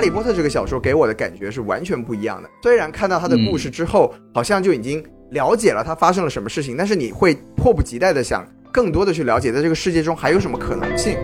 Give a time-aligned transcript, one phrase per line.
[0.00, 2.48] 哈利波特》这个小说给我的感觉是完全不一样的。
[2.62, 8.42] 虽然看到他的故事之后，好像就已经了解了他发生了什么事情，但是你会迫不及待的想
[8.72, 11.18] 更多的去了解，在这个世界中还有什么可能性。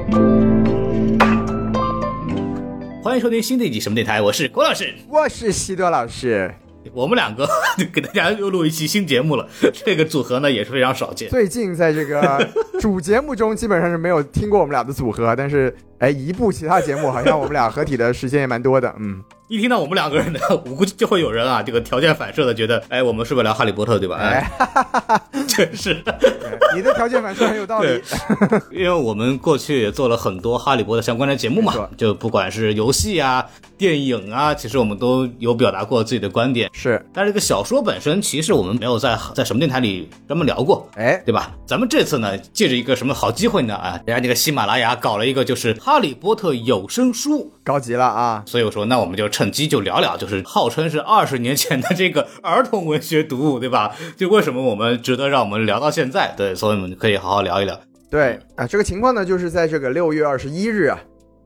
[3.02, 6.54] 欢迎收听新的一集什么电台，我是郭老师，我是西多老师。
[6.92, 7.48] 我们两个
[7.92, 9.48] 给大家又录一期新节目了，
[9.84, 11.28] 这个组合呢也是非常少见。
[11.28, 12.48] 最近在这个
[12.80, 18.94] 主节目中，基本上是没有听过我们俩的组合，但是哎，一部其他节目好像我们俩合体的时间也蛮多的。
[18.98, 24.16] 嗯，一听到我们两个人的， 我估计就会有人啊，这个条件反射的觉得，哎，我们是不是聊哈利波特对吧？
[24.18, 24.50] 哎，
[25.46, 26.02] 确实，
[26.74, 28.02] 你的条件反射很有道理。
[28.72, 33.44] 因为我们过去也做了很多哈利波特相关的节目嘛，就不管是游戏啊、
[33.78, 36.68] 电影啊，其实我们都有表达过自己的观点。
[36.72, 41.52] 是，但是这个小说本身，其实我们没有在在什么电台里专门聊过，哎，对吧？
[41.64, 43.76] 咱们这次呢，借着一个什么好机会呢？
[43.76, 48.44] 啊，人家这个喜马拉雅搞了一个就是《哈利波特》有声书，高级了啊！
[48.46, 53.96] 所以我说，那我们就趁机就聊聊，就是号称是二十年前的这个儿童文学读物，对吧？
[54.16, 56.32] 就为什么我们值得让我们聊到现在？
[56.36, 57.76] 对，所以我们可以好好聊一聊。
[58.08, 60.96] 对啊，这个情况呢，就是在这个六月二十一日啊，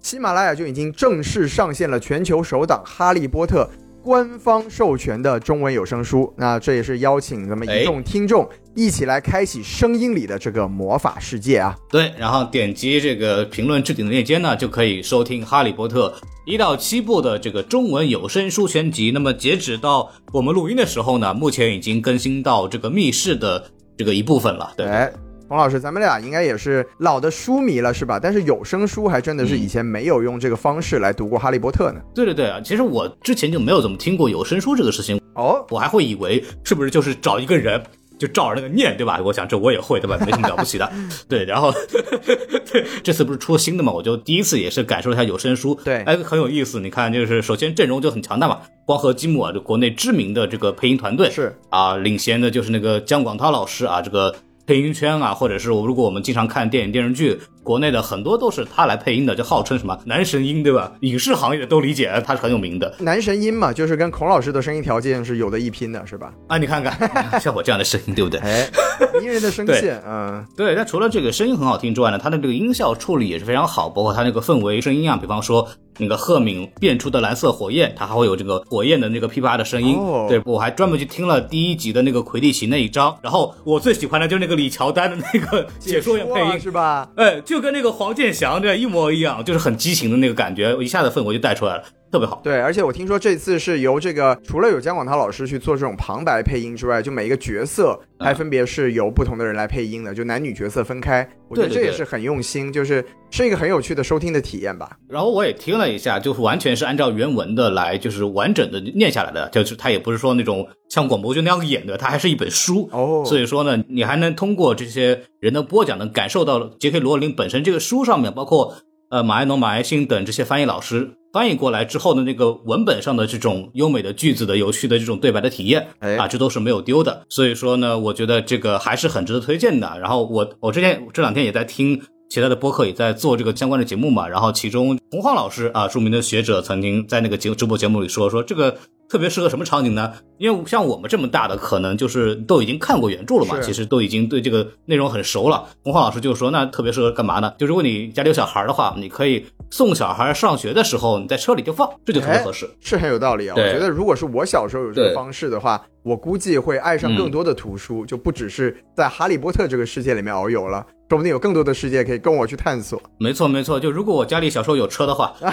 [0.03, 3.67] 喜马拉雅就已经正式上线了全球首档《哈利波特》。
[4.03, 11.77] 官方授权的中文有声书，那这也是邀请咱们一众听众一起来开启声音里的这个魔法世界啊！
[11.91, 16.09] 对，然后点击这个评论置顶的链接呢，就可以收听《哈利波特》
[16.47, 19.11] 一到七部的这个中文有声书全集。
[19.13, 24.73] 那么截止到我们录音的时候呢，目前已经更新到这个密室的这个一部分了。
[24.77, 25.13] 对。
[25.51, 28.21] 冯老师，咱们俩应该也是老的书迷了，是吧？
[28.23, 32.01] 但是有声书还真的是以前没有用这个方式来读过《哈利波特》呢。
[32.15, 37.83] 对对对啊，其实我之前就没有怎么听过有声书这个事情哦，我还会以为是不是就是找一个人
[38.17, 39.21] 就照着那个念，对吧？
[39.25, 40.17] 我想这我也会，对吧？
[40.25, 40.89] 没什么了不起的。
[41.29, 41.75] 对，然后
[42.71, 46.79] 对这次不是出新的嘛，我就第一次也是感受一下有声书，对，哎，很有意思。
[46.79, 54.33] 你看，就是首先阵容就很强大嘛，光合积木啊，就国内知名的这个配音团队是啊，领衔的就是那个姜广涛老师啊，这个。
[54.71, 60.93] 配音圈啊，或者是如果我们经常看电影电视剧，国内的很多都是他来配音的，就号称什么男神音，对吧？
[61.01, 66.33] 影视行业都理解他是很有名的男神音嘛，就是跟孔老师的声音条件是有的一拼的，是吧？
[66.49, 68.41] 啊，你看看像我这样的声音，对不对？
[68.41, 68.69] 哎，
[69.21, 70.75] 迷人的声线，嗯，对。
[70.75, 75.69] 那除了这个声音很好听之外呢，他的这个音效处理也是非常好，包括他那个氛围声音啊，比方说。
[75.99, 79.99] 那个赫敏变出的蓝色火焰，它还会有这个火焰的那个噼啪的声音。
[80.29, 87.07] 对我还专门去听了第一集的那个魁地奇那一章，然后我最喜欢的就是那个李乔丹的那个解说员配音，是吧？
[87.17, 91.83] 哎，就跟那个黄健翔这一模一样，就是很激情的那个感觉，我一下子氛围就带出来了。
[92.11, 101.29] 特别好，对，而且我听说这次是由这个除了有姜广涛老师去做这种旁白配音之外，就每一个角色还分别是由不同的人来配音的，就男女角色分开。
[101.49, 104.97] 我觉得这也是很用心，就是是一个很有趣的收听的体验吧。
[105.09, 113.23] 然后我也听了一下，就是完全是按照原文的来，就是完整的念下来的，就是他也不是说那种像广播剧那样演的，它还是一本书哦。
[113.25, 118.75] 所以说呢，你还能通过这些人的播讲，能感受到杰克罗琳本身这个书上面，包括
[119.11, 121.13] 呃马爱农、马爱新等这些翻译老师。
[121.33, 127.25] 翻译过来之后的那个文本上的这种优美的句子的有趣的这种对白的体验，啊，这都是没有丢的。
[127.29, 129.99] 所以说呢，我觉得这个还是很值得推荐的。
[130.01, 134.29] 然后我我之前这两天也在听其他的播客，也在做这个相关的节目嘛。
[134.29, 138.77] 然后其中洪晃老师啊，著名的学者曾经在那个节直播节目里说说这个。
[139.11, 140.13] 特别适合什么场景呢？
[140.39, 145.69] 因为像我们这么大的，可能就是都已经看过原著了嘛，其实都已经对这个内容很熟了。
[145.83, 147.53] 洪浩老师就说，那特别适合干嘛呢？
[147.59, 153.55] 就如果你家里有小孩的话，你可以送小孩上学的时候，你在车里就放，这就特别合适，是很有道理啊。
[153.57, 163.01] 我觉得如果是我小时候有这个方式的话，我估计会爱上更多的图书，就不只是在哈利波特这个世界里面遨游了，说不定有更多的世界可以跟我去探索。
[163.19, 165.35] 没错没错，就如果我家里小时候有车的话。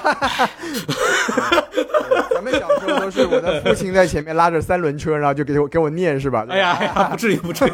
[2.33, 6.45] 咱们小时候都是我的父亲在前面拉着三轮车，然后就给我给我念，是吧？
[6.47, 6.75] 哎呀，
[7.09, 7.71] 不至于，不至于。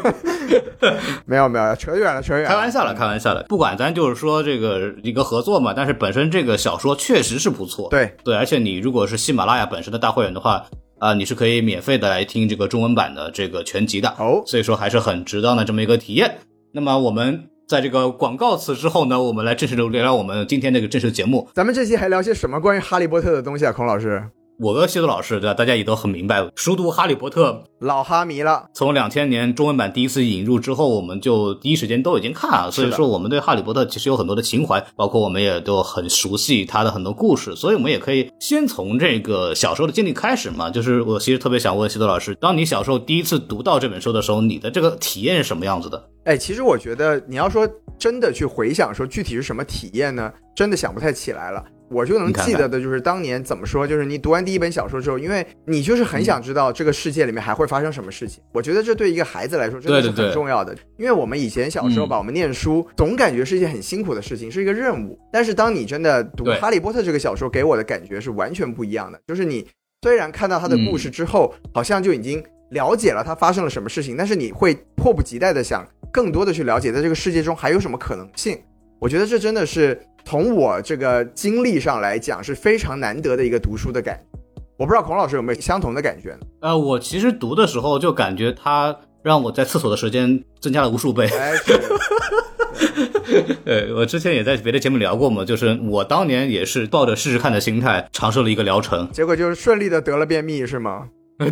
[1.26, 2.46] 没有没有，扯远了，扯远。
[2.46, 3.44] 开玩笑了，开玩笑了。
[3.46, 7.88] 不管咱就是说这个一个合作嘛，但是本身这个小说确实是不错。
[7.90, 10.64] 对对，而且你如果是喜马拉雅本身的大会员的话，
[11.04, 14.08] 啊，你是可以免费的来听这个中文版的这个全集的。
[14.18, 16.38] 哦，所以说还是很值当的这么一个体验。
[16.72, 21.46] 那么我们在这个广告词之后呢，我们来正式的聊聊我们今天这个正式节目。
[21.52, 24.24] 咱们这期还聊些什么关于哈利波特的东西啊，孔老师？
[24.60, 25.54] 我和西多老师对吧？
[25.54, 28.66] 大家也都很明白，熟读《哈利波特》老哈迷了。
[28.72, 32.70] 从两千年中文版第一次引入之后，我们就第一时间都已经看了。
[32.70, 37.56] 所以说，我们对《哈利波特》其实有很多的情怀，包括我们也都很熟悉他的很多故事。
[37.56, 40.70] 所以，我们也可以先从这个小时候的经历开始嘛。
[40.70, 46.10] 就是我其实特别想问西多老师，当你小时候第一次读到这本书的时候，你的这个体验是什么样子的？
[46.24, 47.68] 哎，其实我觉得你要说
[47.98, 50.32] 真的去回想说具体是什么体验呢？
[50.54, 51.62] 真的想不太起来了。
[51.90, 58.42] 我就能记得的就是当年怎么说，就是你读完第一本小说之后，因为你就是很想知道这个世界里面还会发生什么事情。
[58.52, 65.18] 我觉得这对一个孩子来说真的是很重要的，因为我们以前小时候嗯吧，我们念书总感觉是一件很辛苦的事情，是一个任务。
[65.32, 69.20] 但是当你真的读《哈利波特》这个小说，给我的感觉是完全不一样的。
[69.26, 69.66] 就是你
[70.02, 78.58] 虽然看到他的故嗯事之后，好像就已经了解了他发生了什么事情，但是你会迫不及待的想更多的去了解，在这个世界中还有什么可能性。
[79.04, 84.38] 我觉得这真的是从我这个经历上来讲是非常难得的一个读书的感觉。
[84.78, 86.38] 我不知道孔老师有没有相同的感觉呢？
[86.60, 91.26] 呃，我其实读的时候就感觉它让我在厕所的时间增加了无数倍。
[91.26, 101.08] 哎，是 对我之前也在别的节目聊过嘛，就是我当年也是抱着试试看的心态尝试了一个疗程，结果就是顺利的得了便秘是吗？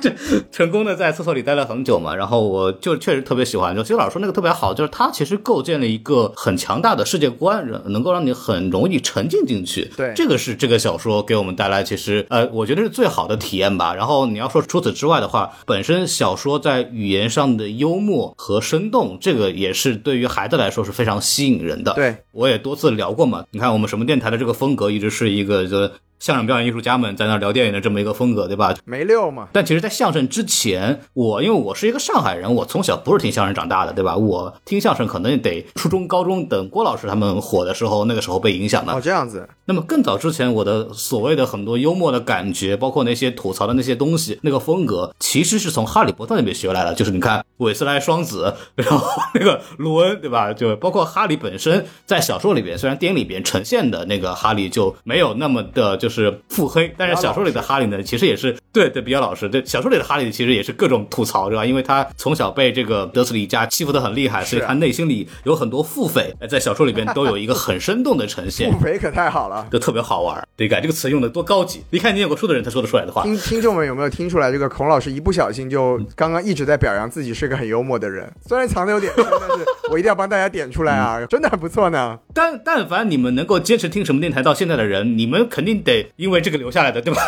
[0.50, 9.90] 成功的在厕所里待了很久嘛，然后我就确实特别喜欢，就其实老师说那个特别好，就是他其实构建了一个很强大的世界观，能够让你很容易沉浸进去。
[9.96, 13.94] 对这个是这个小说给我们带来其实呃，我觉得是最好的体验吧。
[13.94, 21.92] 然后你要说除此之外的话，本身小说在语言上的幽默和生动，这个也是对于孩子来说是非常吸引人的。
[21.94, 23.44] 对，我也多次聊过嘛。
[23.52, 28.74] 你看我们什么电台的这个风格一直是一个就相声表演艺术家们在那儿聊电影的这么一个风格，对吧？
[28.84, 29.48] 没溜嘛。
[29.54, 34.14] 但其实，在相声之前，我因为我是一个上海人，我从小不是听相声长大的，对吧？
[34.14, 39.00] 我听相声可能得初中、高中等郭老师他们火的时候，那个时候被影响的哦，。
[39.02, 46.94] 这样子，那么更早之前，我的所谓的很多幽默的感觉，包括那些吐槽的那些东西，那个风格，其实是从哈利波特那边学来的。
[46.94, 50.52] 就是你看韦斯莱双子，然后那个卢恩，对吧？
[50.52, 59.48] 就包括哈利本身在小说里边，虽然电影里边呈现的那个哈利就没有那么的就是腹黑，但是小说里的哈利呢，其实也是对对比较老实。
[59.48, 61.64] 对小说里的哈利其实也是各种吐槽，对吧？
[61.64, 68.70] 因为他从小被这个德斯里家欺负的很厉害，所以他内心里有很多腹诽，在小说里边都有一个很生动的呈现。
[68.78, 69.66] 腹诽可太好了。
[69.70, 70.46] 就特别好玩儿。
[70.56, 73.22] 对，改这个词用的多高级，一看你有过书的人才说得出来的话。
[73.22, 82.18] 听听众们有没有听出来，这个孔老师一不小心就刚刚一直在表扬自己是个很幽默的人，虽然藏的有点深，但是我一定要帮大家点出来啊， 真的很不错呢。
[82.32, 87.20] 但但凡你们能够坚持听什么电台到现在的人，你们肯定得因为这个留下来的，对吧？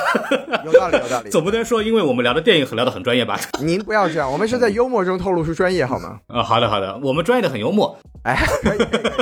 [0.64, 1.30] 有道理，有道理。
[1.32, 3.40] 总不能说因为我们聊的电影很聊得很专业吧？
[3.64, 6.20] 您不要这样，我们是在幽默中透露出专业好吗？
[6.29, 9.12] 啊，好的好的，我们专业的很幽默，哎，可以，可以，可以。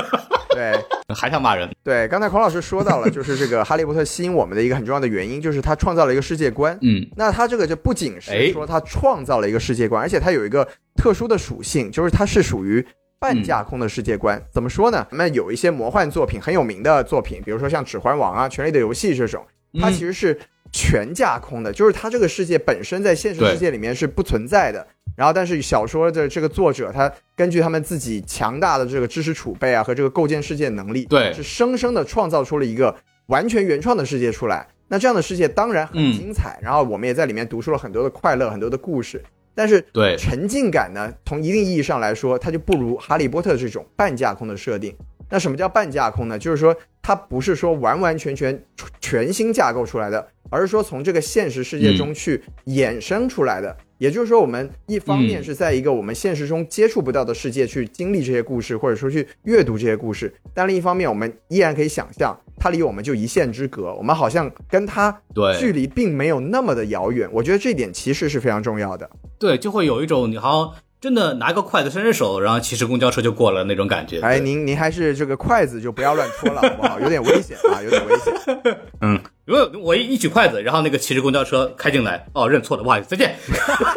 [0.53, 0.77] 对
[1.15, 1.69] 还想骂人。
[1.85, 6.77] 对，刚才孔老师说到了，就是这个《哈利波特》吸引我们的一个很重要的原因，就是他创造了一个世界观。
[6.81, 10.67] 嗯，那它这个就不仅哎是说它创造了一个世界观，而且它有一个
[10.97, 12.85] 特殊的属性，就是它是属于
[13.19, 14.41] 半架空的世界观。
[14.51, 15.07] 怎么说呢？
[15.09, 19.41] 咱们有一些魔幻作品很有名的作品，比如说像《指环王》啊、《权力的游戏》这种，
[19.79, 20.37] 它其实是
[20.71, 24.85] 全架空的，就是它这个世界本身在现实世界里面是不存在的。
[25.15, 32.95] 然后，但是小说的这个作者，他根据他们自己强大的这个知识储备啊和这个构建世界能力，对是生生的创造出了一个
[33.27, 34.65] 完全原创的世界出来。
[34.87, 39.21] 那这样的世界当然很嗯精彩，然后我们也在里面读出了很多的快乐，很多的故事。
[39.53, 44.95] 但是对沉浸感呢，从一定意义上来说，它就不如《哈利波特》这种半架空的设定。
[45.31, 46.37] 那什么叫半架空呢？
[46.37, 48.63] 就是说它不是说完完全全
[48.99, 53.75] 全新架构出来的，而是说从这个现实世界中去衍生出来的。
[53.97, 67.29] 也就是说，我们一方面嗯是在一个我们现实中接触不到的世界去经历这些故事，或者说去阅读这些故事，但另一方面，我们依然可以想象，它离我们就一线之隔，我们好像跟它对距离并没有那么的遥远。
[67.31, 69.07] 我觉得这一点其实是非常重要的。
[69.37, 74.21] 对，就会有一种你好像真的拿个筷子伸伸手，然后骑着公交车就过了那种感觉。
[74.21, 76.99] 哎，您您还是这个筷子就不要乱戳了，好不好？
[76.99, 78.31] 有点危险啊，有点危险。
[79.01, 83.35] 嗯，如果我一一举筷子，然后那个骑着公交车开进来，哦，认错了，不好意思，再见。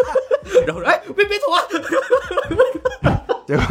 [0.67, 1.61] 然后说，哎，别别走啊！
[3.47, 3.63] 结果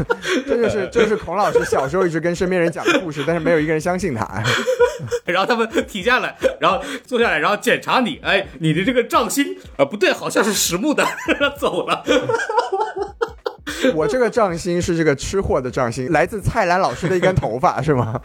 [0.46, 4.24] 这就是这就是孔老师小时候一直跟身边人讲的故事，但是没有一个人相信他。
[4.26, 4.44] 哎
[5.26, 11.04] 然后他们停下来，然后坐下来，然后检查你，哎，你的这个杖心啊不对，好像是实木的，
[11.58, 12.04] 走了。
[13.96, 18.20] 我这个杖心是这个吃货的杖心，来自蔡澜老师的一根头发，是吗？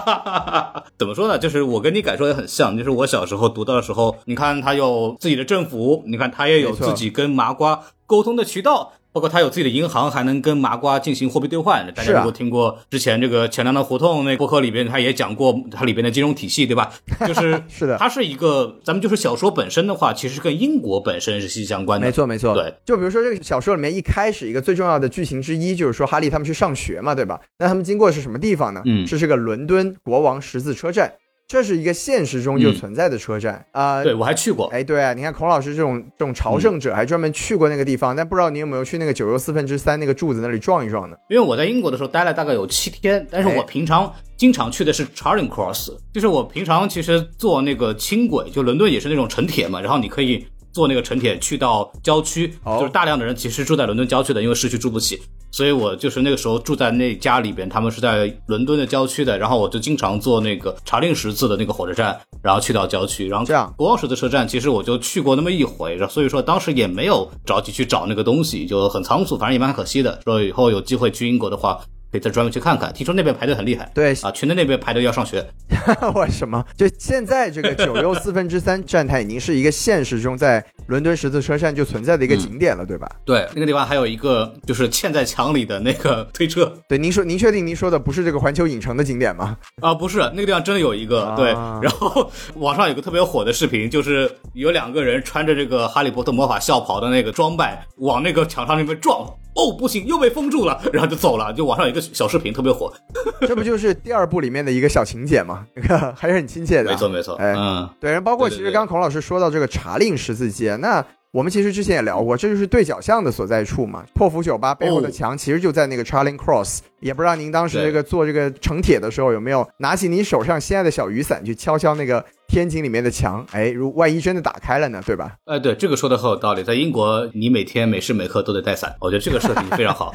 [0.98, 1.38] 怎么说呢？
[1.38, 8.92] 就是我跟你感受也很像，就是我小时候读到的时候，你看他有自己的政府，你看他也有自己跟麻瓜沟通的渠道。
[9.12, 11.86] 包括他有自己的银行，还能跟麻瓜进行货币兑换。
[11.94, 16.92] 大家如果听过之前这个钱粮的胡同那播客里边，他也讲过它里边的金融体系，对吧？
[17.26, 22.06] 就是是的它是一个，咱们就是小说本身的话，其实跟英国本身是息息相关的。
[22.06, 22.54] 没错，没错。
[22.54, 27.40] 对，就比如说这个小说里面一开始一个最重要的剧情之一，就是说哈利他们去上学嘛，对吧？
[27.58, 28.82] 那他们经过的是什么地方呢？
[28.84, 31.12] 嗯是这个伦敦国王十字车站。
[31.48, 34.04] 这是一个现实中就存在的车站啊。
[34.04, 34.66] 对，我还去过。
[34.66, 41.16] 哎，对啊，你看孔老师这种这种朝圣者，还专门去过那个地方，但不知道你有没有去那个九又四分之三那个柱子那里撞一撞呢？
[41.30, 50.46] 因为我在英国的时候待了大概有七天，但是我平常经常去的是 Charing Cross，就是我平常其实坐那个轻轨，就伦敦也是那种城铁嘛，然后你可以。
[50.78, 55.20] 坐那个城铁去到郊区，就是大量的人其实住在伦敦郊区的，因为市区住不起，
[55.50, 70.20] 所以我就是那个时候住在那家里边，他们是在伦敦的郊区的，然后我就经常坐那个查令十字的那个火车站，然后去到郊区，然后这样国王十字车站其实我就去过那么一回，所以说当时也没有着急去找那个东西，就很仓促，反正也蛮可惜的。
[70.22, 71.80] 说以后有机会去英国的话。
[72.10, 73.90] 可以再专门去看看，听说那边排队很厉害。
[73.94, 75.44] 对啊，全在那边排队要上学。
[76.14, 76.64] 我什么？
[76.76, 83.08] 就现在这个九又四分之三站台已经是一个现实中在伦敦十字车站就存在的一个景点了，对吧？
[83.24, 86.72] 对，那个地方还有一个就是嵌在墙里的那个推车。
[86.88, 89.56] 对，您说您确定您说的不是这个环球影城的景点吗？
[89.80, 91.34] 啊，不是，那个地方真的有一个。
[91.36, 99.28] 对，然后网上有个特别火的视频，就是有两个人穿着这个哈利波特魔法校袍的那个装扮，往那个墙上那边撞。
[99.58, 101.52] 哦，不行，又被封住了，然后就走了。
[101.52, 102.92] 就网上有一个小视频特别火，
[103.40, 105.66] 这不就是第二部里面的一个小情节吗？
[105.74, 106.92] 那个还是很亲切的。
[106.92, 107.34] 没错，没错。
[107.34, 114.04] 哎，嗯，对，然后包括其实刚刚孔老师说到这个查令十字街，那我们其实之前也聊过，这就是对角巷的所在处嘛。
[114.14, 116.78] 破釜酒吧背后的墙其实就在那个 Charing Cross。
[117.00, 123.44] 也不知道您当时这个做这个城铁的时候有没有拿起您手上心爱的小雨伞去敲敲那个天井里面的墙？
[123.52, 125.34] 哎，如万一真的打开了呢，对吧？
[125.44, 126.64] 哎，对，这个说的很有道理。
[126.64, 130.14] 在英国，你每天每时每刻都得带伞，我觉得这个设定非常好，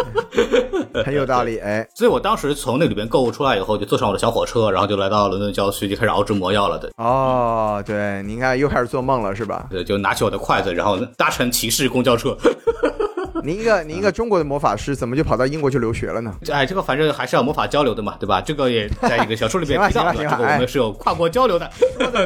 [1.04, 1.56] 很有道理。
[1.58, 6.78] 哎，所以我当时从那里边购物出来以后，就坐上我的小火车，然后就来到伦敦郊区，就开始熬制魔药了。
[6.78, 9.66] 对，哦，对，你看又开始做梦了，是吧？
[9.70, 12.36] 对，就拿起我的筷子，然后搭乘骑士公交车。
[13.44, 16.34] 您一个您一个中国的魔法师，怎么就跑到英国去留学了呢？
[16.50, 18.40] 哎，这个反正还是要魔法交流的嘛，对吧？
[18.40, 21.70] 这个也在一个小说里面提到，这个我们是有跨国交流的。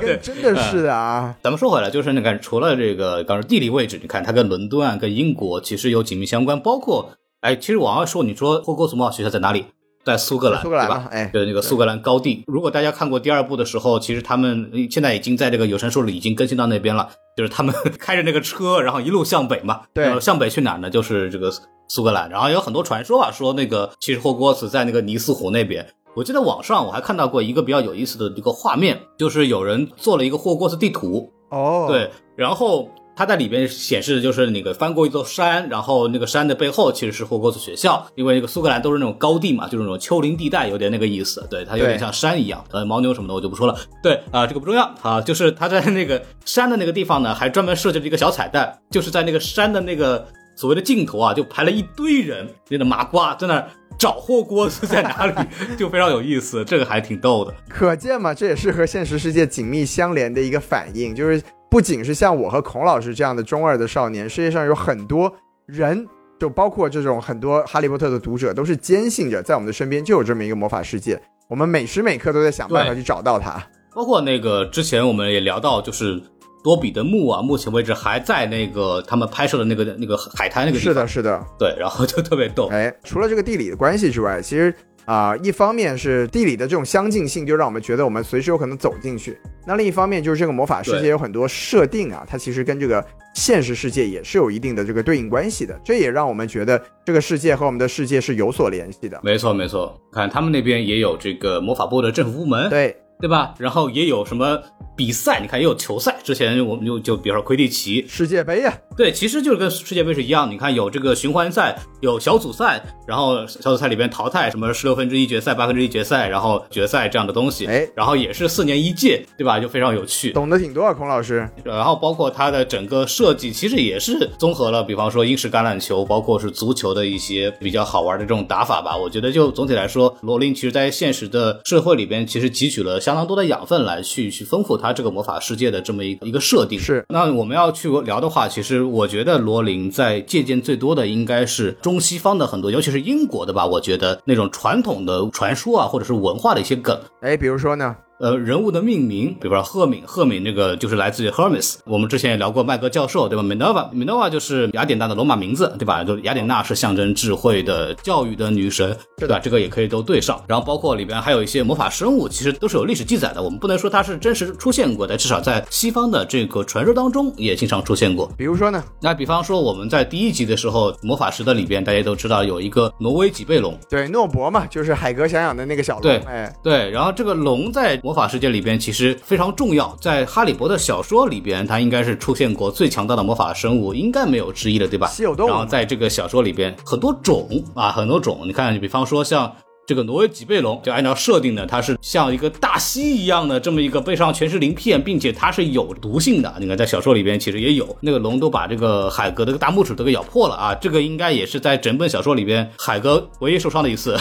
[0.01, 1.35] 对， 真的是啊。
[1.43, 6.61] 咱们说回来，就是那个除了这个，刚说地理位置，你看它跟伦敦啊，跟英国其实有紧密相关。
[6.61, 9.67] 包括，哎，其实我要说，你说霍格沃茨魔法学校在哪里？
[10.05, 11.09] 在苏格兰，苏格兰吧？
[11.11, 12.43] 哎，对，那个苏格兰高地。
[12.47, 17.09] 如果大家看过第二部的时候，其实他们现在已经在这个有声书里已经更新到那边了。
[17.37, 19.83] 就是他们 开着那个车，然后一路向北嘛。
[19.95, 20.91] 对，向北去哪儿呢？
[20.91, 21.51] 就是这个
[21.89, 22.29] 苏格兰。
[22.29, 25.87] 然后有很多传说啊，说那个其实霍格沃茨在那个尼斯湖那边。
[26.15, 31.33] 我记得网上我还看到过一个比较有意思的一个画面，就是有人做了一个霍格沃茨地图。
[31.51, 32.89] 哦，对，然后。
[33.15, 41.47] 它在里边显示的就是那个翻过一座山，然后那个山的背后其实是霍格沃茨学校，因为那个苏格兰都是那种高地嘛，就是那种丘陵地带，有点那个意思。
[41.51, 42.65] 对，它有点像山一样。
[42.71, 43.79] 呃，牦牛什么的我就不说了。
[44.03, 50.27] 对啊，这个不重要啊，就是它在那个山的那个地方呢，还专门设计了一个小彩蛋，就是在那个山的那个
[50.57, 53.63] 所谓的尽头啊，就排了一堆人，那个麻瓜在那
[53.99, 55.35] 找霍格沃茨在哪里，
[55.77, 57.55] 就非常有意思，这个还挺逗的。
[57.69, 61.43] 可见嘛，这也是和现实世界紧密相连的一个反应，就是。
[61.73, 65.33] 不仅是像我和孔老师这样的中二的少年，世界上有很多
[65.65, 66.07] 人，
[66.39, 73.67] 就包括这种很多哈利波特的读者，都是坚信着在我们的身边就有这么一个魔法世界，我们每时每刻都在想办法去找到它。
[73.95, 76.23] 包括那个之前我们也聊到，就是
[76.63, 80.93] 多比的墓啊，目前为止还在那个他们拍摄的那个那个海滩那个地方。
[80.93, 82.69] 是的，是的，对，然后就特别逗。
[82.71, 84.75] 哎，除了这个地理的关系之外，其实。
[85.05, 89.33] 啊，一方面是地理的这种相近性，就让我们觉得我们随时有可能走进去；
[89.67, 93.05] 那另一方面就是这个魔法世界有很多设定啊，它其实跟这个
[93.35, 95.79] 现实世界也是有一定的这个对应关系的。
[95.85, 99.21] 这也让我们觉得这个世界和我们的世界是有所联系的。
[99.23, 102.71] 没错，没错，看他们那边也有这个魔法部的政府部门。
[102.71, 102.97] 对。
[103.21, 103.55] 对吧？
[103.57, 104.61] 然后也有什么
[105.03, 105.41] 比赛？
[105.41, 106.17] 你看也有球赛。
[106.23, 110.49] 之前我们就就比如说魁地奇世界杯呀，对，其实就是跟世界杯是一样。
[110.49, 117.67] 你看有这个循环赛，有小组赛，然后小组赛里边淘汰什么十六分之一决赛、八分之一决赛，然后决赛这样的东西。
[117.67, 119.59] 哎，然后也是四年一届，对吧？
[119.59, 121.51] 就非常有趣，懂得挺多啊，孔老师。
[121.65, 128.97] 然后包括它的整个设计，其实也是综合了，比方说英式橄榄球，包括是足球的一些比较好玩的这种打法吧。
[128.97, 134.01] 我觉得就总体来说，罗琳其实在现实的社会里边，其实汲取了相当多的养分来。
[134.13, 137.03] 去去丰富他这个魔法世界的这么一个一个设定是。
[137.09, 143.65] 那我们要去聊的话，其实我觉得罗琳在借鉴最多的应该是中西方的很多，尤其是英国的吧。
[143.65, 147.97] 我觉得那种传统的传说啊，或者是文化的一些梗，哎，比如说呢？
[148.23, 151.79] 呃，人物的命名，比如说赫敏，赫敏那个就是来自于 Hermes。
[151.85, 156.05] 我们之前也聊过麦格教授，对吧？Minerva，Minerva 就是雅典娜的罗马名字，对吧？
[156.05, 159.41] 就雅典娜是象征智慧的、教育的女神，对吧？
[159.41, 160.41] 这个也可以都对上。
[160.47, 163.43] 然后包括里边还有一些魔法生物，其实都是有历史记载的。
[163.43, 168.31] 我们不能说它是真实出现过的，至少在西方的这个传说当中也经常出现过。
[168.39, 168.85] 比如说呢？
[169.01, 176.03] 那比方说我们在第一集的时候，魔法石的里边，大家都知道有一个挪威脊背龙，对，诺伯嘛，就是海格想养的那个小龙。
[176.03, 176.89] 对，哎，对。
[176.89, 185.07] 然后这个龙在魔魔法世界里边其实非常重要，在哈利波特小说里边，它应该是出现过最强大的魔法生物，应该没有之一了，对吧？
[185.07, 189.51] 稀有动物然后在这个小说里边，很多种啊，很多种，你看，比方说像。
[189.85, 196.55] 这个挪威脊背龙就按照设定呢，它是像一个大蜥一样的这么一个背上全是鳞片，并且它是有毒性的。
[196.61, 200.73] 你看在小说里边其实也有，那个龙都把这个海格的大拇指都给咬破了啊！
[200.77, 204.17] 这个应该也是在整本小说里边海格唯一受伤的一次。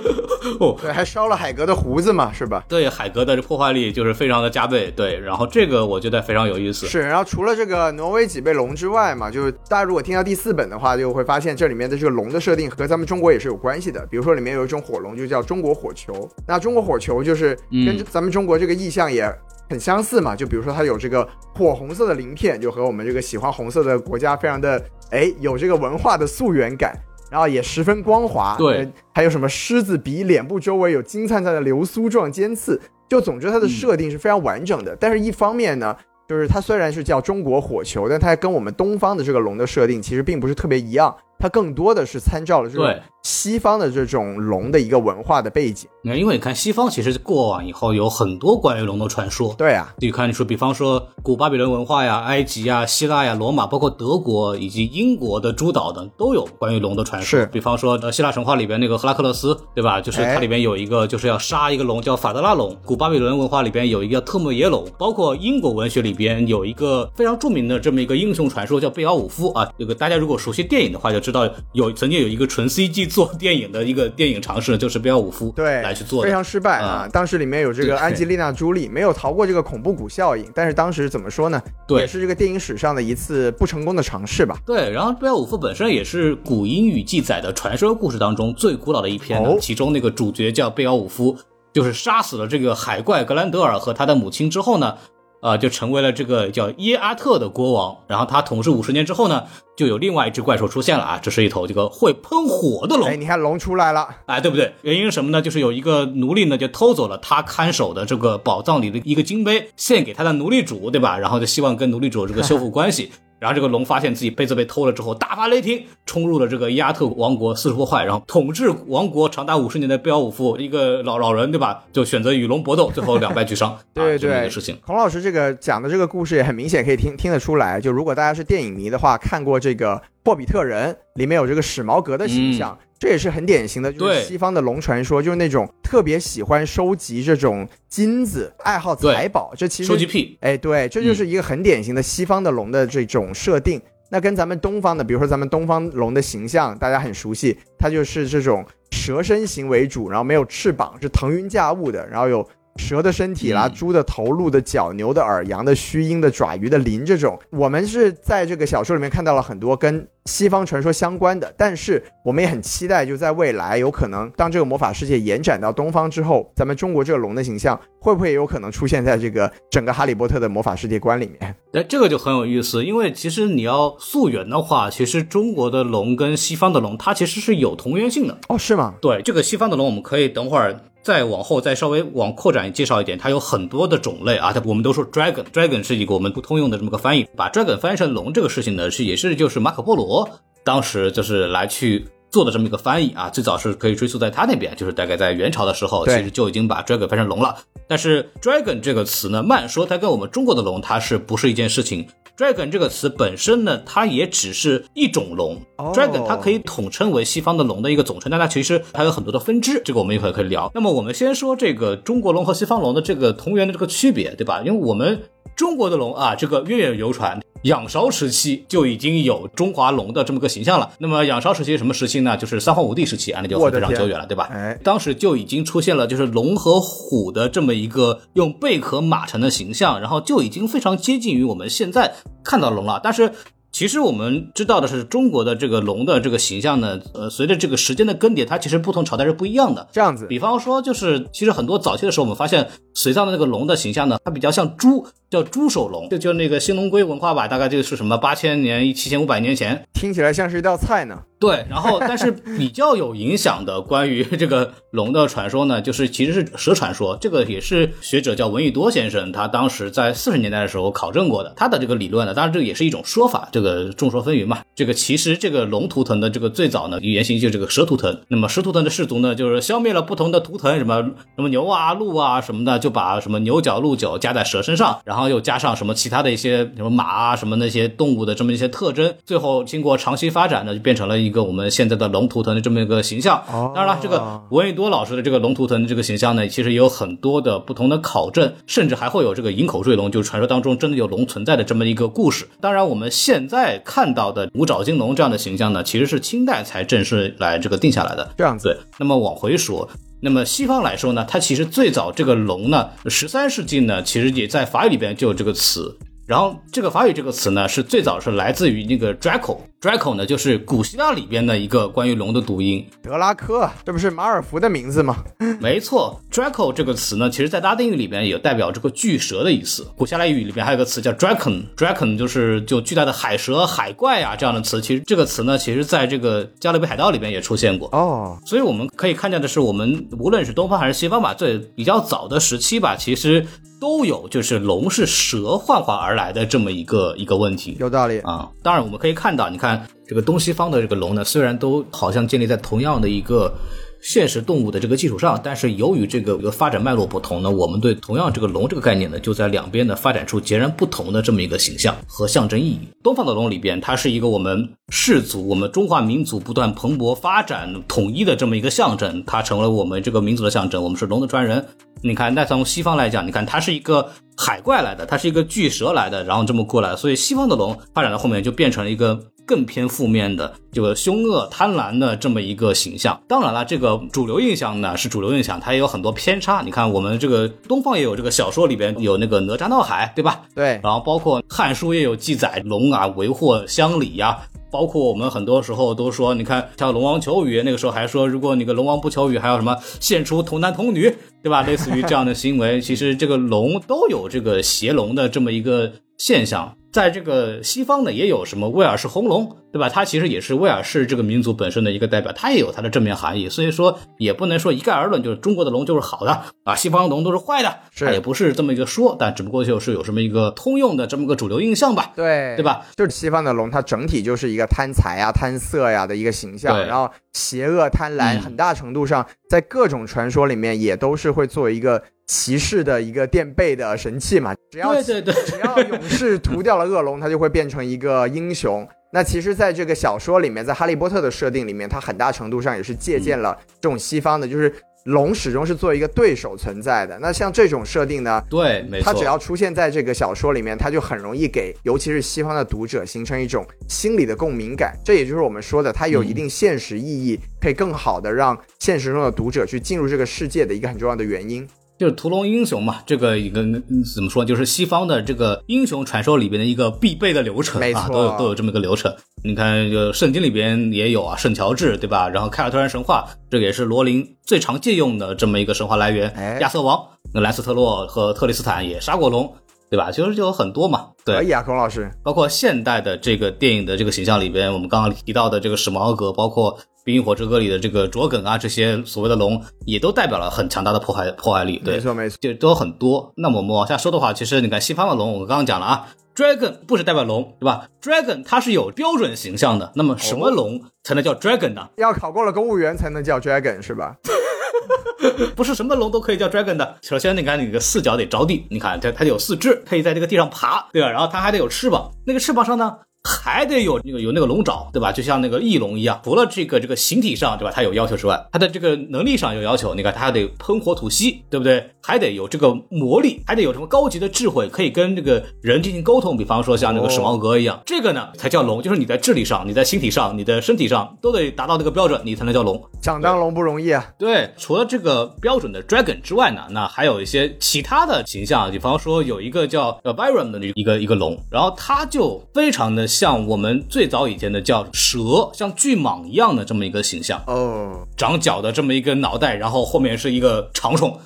[0.60, 2.64] 哦，对，还烧了海格的胡子嘛，是吧？
[2.68, 4.90] 对，海格的破坏力就是非常的加倍。
[4.94, 6.86] 对，然后这个我觉得非常有意思。
[6.86, 14.06] 是，然后除了这个挪威脊背龙之外嘛，就是大家如果听到第四本的话，就会发现这里面的这个龙的设定和咱们中国也是有关系的。
[14.06, 16.28] 比如说里面有一种火龙，就叫中国火球。
[16.46, 19.32] 那中国火球就是跟咱们中国这个意象也
[19.70, 20.34] 很相似嘛。
[20.34, 26.96] 就比如说它有这个火红色的鳞片，就和我们这个喜欢红色的国家非常的哎有这个文化的溯源感。
[27.32, 34.94] 然后也十分光滑，对，还有什么狮子鼻，脸部周围有金灿灿的流苏状尖刺，就总之它的设定是非常完整的。
[35.00, 35.96] 但是一方面呢，
[36.28, 42.86] 就是它虽然是叫中国火球，但它跟我们东方的这个龙的设定其实并不是特别一样，它更多的是参照了这种
[43.24, 45.88] 西方的这种龙的一个文化的背景。
[46.04, 57.40] 那因为你看西方其实过往以后有很多关于龙的传说，对啊，你看你说比方说古巴比伦文化呀、埃及呀、希腊呀、罗马，包括德国以及英国的诸岛等都有关于龙的传说。
[57.40, 60.00] 是，比方说呃希腊神话里边那个赫拉克勒斯，对吧？
[60.00, 62.76] 就是它里边有一个就是要杀一个龙叫法德拉龙。
[62.84, 69.68] 古巴比伦文化里边有一个特莫耶龙，包括英国文学里边有一个非常著名的这么一个英雄传说叫贝奥武夫啊。
[69.76, 76.78] 这个大家如果熟悉电影的话就知道，有曾经有一个纯 CG 做电影的一个电影尝试，就是贝奥武夫对来去做的，非常失败。
[76.80, 80.46] 啊，当时里面有这个安吉丽娜·朱莉，没有逃过这个恐怖谷效应。
[80.54, 81.60] 但是当时怎么说呢？
[81.88, 84.58] 对，也是这个电影史上的一次不成功的尝试吧。
[84.66, 91.36] 对，然后贝奥武夫本身也是古英语记载的传说故事当中最古老的一篇哦、其中那个主角叫贝奥武夫，
[91.72, 94.96] 就是杀死了这个海怪格兰德尔和他的母亲之后呢。
[95.42, 97.98] 啊，就成为了这个叫耶阿特的国王。
[98.06, 99.42] 然后他统治五十年之后呢，
[99.76, 103.08] 就有另外一只怪兽出现了啊，这是一头这个会喷火的龙。
[103.08, 104.72] 哎，你看龙出来了，哎，对不对？
[104.82, 105.42] 原因是什么呢？
[105.42, 111.18] 就是有一个奴隶呢，就偷走了他看守的这个宝藏里的一个金杯，献给他的奴隶主，对吧？
[111.18, 113.10] 然后就希望跟奴隶主这个修复关系。
[113.42, 121.82] 然后这个龙发现自己杯子被偷了之后，大发雷霆，冲入了这个亚特王国四处破坏，然后统治王国长达五十年的贝奥武夫一个老老人，对吧？
[121.92, 123.76] 就选择与龙搏斗，最后两败俱伤。
[123.92, 124.78] 对对对，事情。
[124.86, 127.80] 孔老师这个讲的这个故事也很明显，可以听听得出来。
[127.80, 132.78] 就如果大家是电影迷的话，看过这个《霍比特人》，里面有这个史矛革的形象。
[132.80, 139.52] 嗯这也是很典型的，就是西方的龙传说，就是那种特别喜欢收集这种金子、爱好财宝。
[139.56, 143.76] 这其实收集癖，哎，对，这就是一个很典型的西方的龙的这种设定。
[143.80, 152.48] 嗯、那跟咱们东方的，比如说咱们东方龙的形象，大家很熟悉，它就是这种蛇身形为主，然后没有翅膀，是腾云驾雾的，然后有。
[152.76, 171.54] 蛇的身体啦，嗯、猪的头、鹿的脚、牛的耳、羊的须、鹰的爪、鱼的鳞，这种我们是在这个小说里面看到了很多跟西方传说相关的，但是我们也很期待，就在未来有可能当这个魔法世界延展到东方之后，咱们中国这个龙的形象会不会有可能出现在这个整个哈利波特的魔法世界观里面？
[171.72, 178.94] 哎，这个就很有意思，因为其实你要溯源的话，其实中国的龙跟西方的龙它其实是有同源性的哦，是吗？
[179.02, 180.80] 对，这个西方的龙我们可以等会儿。
[181.02, 184.52] 再往后再稍微往扩展介绍一点，它有很多的种类啊。
[184.52, 187.26] 它我们都说 dragon，dragon 是一个我们不通用的这么个翻译。
[187.36, 190.28] 把 dragon 翻译成龙这个事情呢，是也是就是马可波罗
[190.62, 193.28] 当时就是来去做的这么一个翻译啊。
[193.28, 197.58] 最早是可以追溯在他那边，就是大概在元朝的时候，其实就已经把 dragon 翻成龙了。
[197.88, 202.06] 但是 dragon 这个词呢，慢说它跟我们中国的龙它是不是一件事情
[202.36, 205.60] ？dragon 这个词本身呢，它也只是一种龙。
[205.76, 210.70] 哦 dragon 它可以统称为西方的龙的一个总称，但它其实还有很多的分支，这个我们一会儿可以聊。
[210.74, 214.62] 那么我们先说这个中国龙和西方龙的这个同源的这个区别，对吧？
[214.64, 215.22] 因为我们
[215.56, 217.40] 中国的龙啊，这个源远流传。
[217.62, 220.90] 仰韶时期就已经有中华龙的这么个形象了。
[220.98, 222.36] 那么仰韶时期什么时期呢？
[222.36, 224.48] 就是三皇五帝时期，啊，那就非常久远了，对吧？
[224.50, 233.00] 哎，当时就已经出现了就是龙和虎的这么一个用贝壳码成的形象，然后就已经非常接近于我们现在看到龙了。
[233.00, 233.32] 但是
[233.70, 239.88] 其实我们知道的是，中国的这个龙的这个形象呢，呃，随着这个时间的更迭，它其实不同朝代是不一样的。
[239.92, 251.22] 这样子，比方说，就是其实很多早期的时候，我们发现隋唐的那个龙的形象呢，它比较像猪，叫猪首龙，就就那个新龙龟文化吧，大概就是什么八千年、一七千五百年前，听起来像是一道菜呢。
[251.38, 261.52] 对，然后但是比较有影响的关于这个龙的传说呢，就是其实是蛇传说，这个也是学者叫闻一多先生，他当时在四十年代的时候考证过的。
[261.56, 264.60] 他的这个理论呢，当然这个也是一种说法，这个众说纷纭嘛。
[264.76, 271.02] 这个其实这个龙图腾的这个最早呢原型就是这个蛇图腾，那么蛇图腾的氏族呢，就是消灭了不同的图腾，什么
[271.34, 283.42] 什么牛啊、鹿啊什么的，就把什么牛角、鹿角加在蛇身上，然后又加上什么其他的一些什么马啊什么那些动物的这么一些特征，最后经过长期发展呢，就变成了一个我们现在的龙图腾的这么一个形象。
[283.50, 292.48] 哦当然了，这个闻一多老师的这个龙图腾的这个形象呢，其实也有很多的不同的考证，甚至还会有这个银口坠龙，就是传说当中真的有龙存在的这么一个故事。
[292.60, 298.32] 当然，我们现在看到的五爪金龙这样的形象呢，其实是清代才正式来这个定下来的。
[298.36, 299.88] 这样子，对，那么往回说，
[300.24, 305.98] 那么西方来说呢，它其实最早这个龙呢，十三世纪呢，其实也在法语里边就有这个词。
[306.26, 312.86] 然后这个法语这个词呢，是最早是来自于那个 Draco，Draco 呢就是古希腊里边的一个关于龙的读音。
[313.02, 315.24] 德拉科，这不是马尔福的名字吗？
[315.60, 319.86] 没错，Draco 这个词呢，其实在拉丁语里边也代表这个巨蛇的意思。
[319.96, 324.80] 古希腊语里边还有个词叫 Draken，Draken 就是就巨大的海蛇、海怪啊这样的词。
[324.80, 327.88] 其实这个词呢，其实在这个加勒比海盗里边也出现过。
[327.92, 333.44] 哦，所以我们可以看见的是，我们无论是东方还是西方吧，最比较早的时期吧，其实
[333.82, 337.76] 都有就是龙是蛇幻化而来的这么一个一个问题。
[337.80, 338.20] 有道理。
[338.20, 343.52] 啊，当然我们可以看到，你看这个东西方的这个龙呢，虽然都好像建立在同样的一个
[344.02, 352.80] 现实动物的这个基础上，但是由于这个一个发展脉络不同呢，我们对同样这个龙这个概念呢，就在两边呢发展出截然不同的这么一个形象和象征意义。
[353.02, 361.64] 东方的龙里边，它是一个我们氏族、我们中华民族不断蓬勃发展、统一的这么一个象征，它成了我们这个民族的象征，我们是龙的传人。
[362.02, 373.20] 你看，那从西方来讲，你看它是一个海怪来的，它是一个巨蛇来的，然后这么过来，所以西方的龙发展到后面就变成了一个更偏负面的这个凶恶、贪婪的这么一个形象。
[373.28, 376.62] 当然了，这个主流印象呢是主流印象，它也有很多偏差。
[376.62, 380.42] 你看，我们这个东方也有这个小说里边有那个哪吒闹海，对吧？
[380.54, 384.38] 对，然后包括《汉书》也有记载龙啊为祸乡里呀、
[384.70, 391.62] 包括我们很多时候都说，你看像龙王求雨，那个时候还说，如果那个龙王不求雨，还有什么献出童男童女，对吧？
[391.62, 396.74] 类似于这样的行为，其实这个龙都有这个邪龙的这么一个现象。
[396.92, 399.88] 在这个西方呢，也有什么威尔士红龙，对吧？
[399.88, 403.48] 它其实也是威尔士这个民族本身的一个代表，它也有它的正面含义。
[403.48, 412.12] 所以说，也不能说一概而论，就是中国的龙就是好的啊，西方的龙都是坏的，是它也不是这么一个说，但只不过就是有什么一个通用的这么个主流印象吧。
[412.14, 412.84] 对，对吧？
[412.94, 424.54] 就是西方的龙，它整体就是一个贪财啊、贪色呀、的一个形象，然后邪恶、贪婪，嗯很大程度上在各种传说里面也都是会作为一个骑士的一个垫背的神器嘛。
[424.70, 428.86] 只要对对对，只要勇士屠掉了恶龙，他就会变成一个英雄。
[429.14, 434.72] 那其实，在这个小说里面，在哈利波特的设定里面，它很大程度上也是借鉴了这种西方的，就是
[435.04, 437.18] 龙始终是作为一个对手存在的。
[437.18, 439.04] 那像这种设定呢，对，没错。
[439.04, 444.96] 它只要出现在这个小说里面，它就很容易给，尤其是西方的读者形成一种心理的共鸣感。
[445.04, 451.68] 这也就是我们说的，它有一定现实意义，可以更好的让现实中的读者去进入这个世界的一个很重要的原因。
[451.98, 459.14] 就是屠龙英雄嘛，这个一个嗯怎么说，就是西方的这个英雄传说里边的一个必备的流程啊，都有都有这么一个流程。
[459.44, 462.28] 你看，就圣经里边也有啊，圣乔治对吧？
[462.28, 466.28] 然后凯尔特人神话，这个也是罗琳最常借用的这么一个神话来源。
[466.30, 466.98] 哎亚瑟王，
[467.32, 469.52] 那兰斯特洛和特里斯坦也杀过龙，
[469.90, 470.10] 对吧？
[470.10, 471.36] 其实就有很多嘛，对。
[471.36, 472.10] 可以啊，孔老师。
[472.22, 481.80] 包括现代的这个电影的这个形象里边，我们刚刚提到的这个史矛革，包括《冰与火之歌》里的这个卓梗啊，这些所谓的龙，也都代表了很强大的破坏破坏力。
[481.84, 483.32] 对没，错没错，就都很多。
[483.36, 489.90] 那么我们往下说的话，其实你看西方的龙，我刚刚讲了啊，dragon 不是代表龙，对吧？dragon 它是有标准形象的。
[489.96, 491.88] 那么什么龙才能叫 dragon 呢？
[491.96, 494.16] 要考过了公务员才能叫 dragon 是吧？
[495.54, 496.96] 不是什么龙都可以叫 dragon 的。
[497.02, 501.10] 首先，你看你的四脚得着地，你看它它得有四肢，可以在这个地上爬，对吧？
[501.10, 505.12] 然后它还得有翅膀，那个翅膀上呢还得有那个有那个龙爪，对吧？
[505.12, 506.20] 就像那个翼龙一样。
[506.24, 507.72] 除了这个这个形体上，对吧？
[507.74, 509.94] 它有要求之外，它的这个能力上有要求。
[509.94, 511.90] 你看它还得喷火吐息，对不对？
[512.04, 516.36] 还得有这个魔力，还得有什么高级的智慧，可以跟这个人进行沟通。
[516.36, 522.82] 比方说像那个史矛革一样，这个呢才叫龙，就是你在智力上、你在形体上、你的身体上都得达到这个标准，你才能叫龙。
[523.00, 524.04] 想当龙不容易啊。
[524.18, 541.20] 对，除了这个标准的 dragon 之外呢，那还有一些其他的形象，比方说有一个叫呃 Byron 的一个一个龙，然后它就非常的像我们最早以前的叫蛇，像巨蟒一样的这么一个形象，哦，长角的这么一个脑袋，然后后面是一个长虫，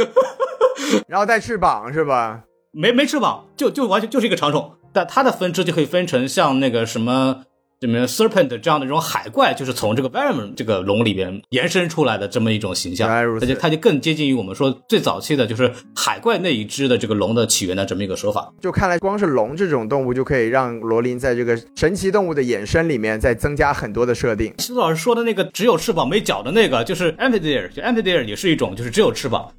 [1.08, 2.42] 然后带翅膀是吧？
[2.72, 7.44] 没没翅膀，就就完全就是一个长虫，但它的分支就可以分成像那个什么。
[7.80, 18.52] 什么 serpent 这样的这种海怪，就是从这个 venom 这个龙里边延伸出来的这么一种形象，它就它就更接近于我们说最早期的就是海怪那一只的这个龙的起源的这么一个说法。
[18.60, 24.52] 就看来光是龙这种动物就可以让罗琳在这个神奇动物的衍生里面再增加很多的设定。
[24.58, 29.50] 西多老师说的那个只有翅膀没脚的那个，就是 amphitheater，就 amphitheater 也是一种，就是只有翅膀。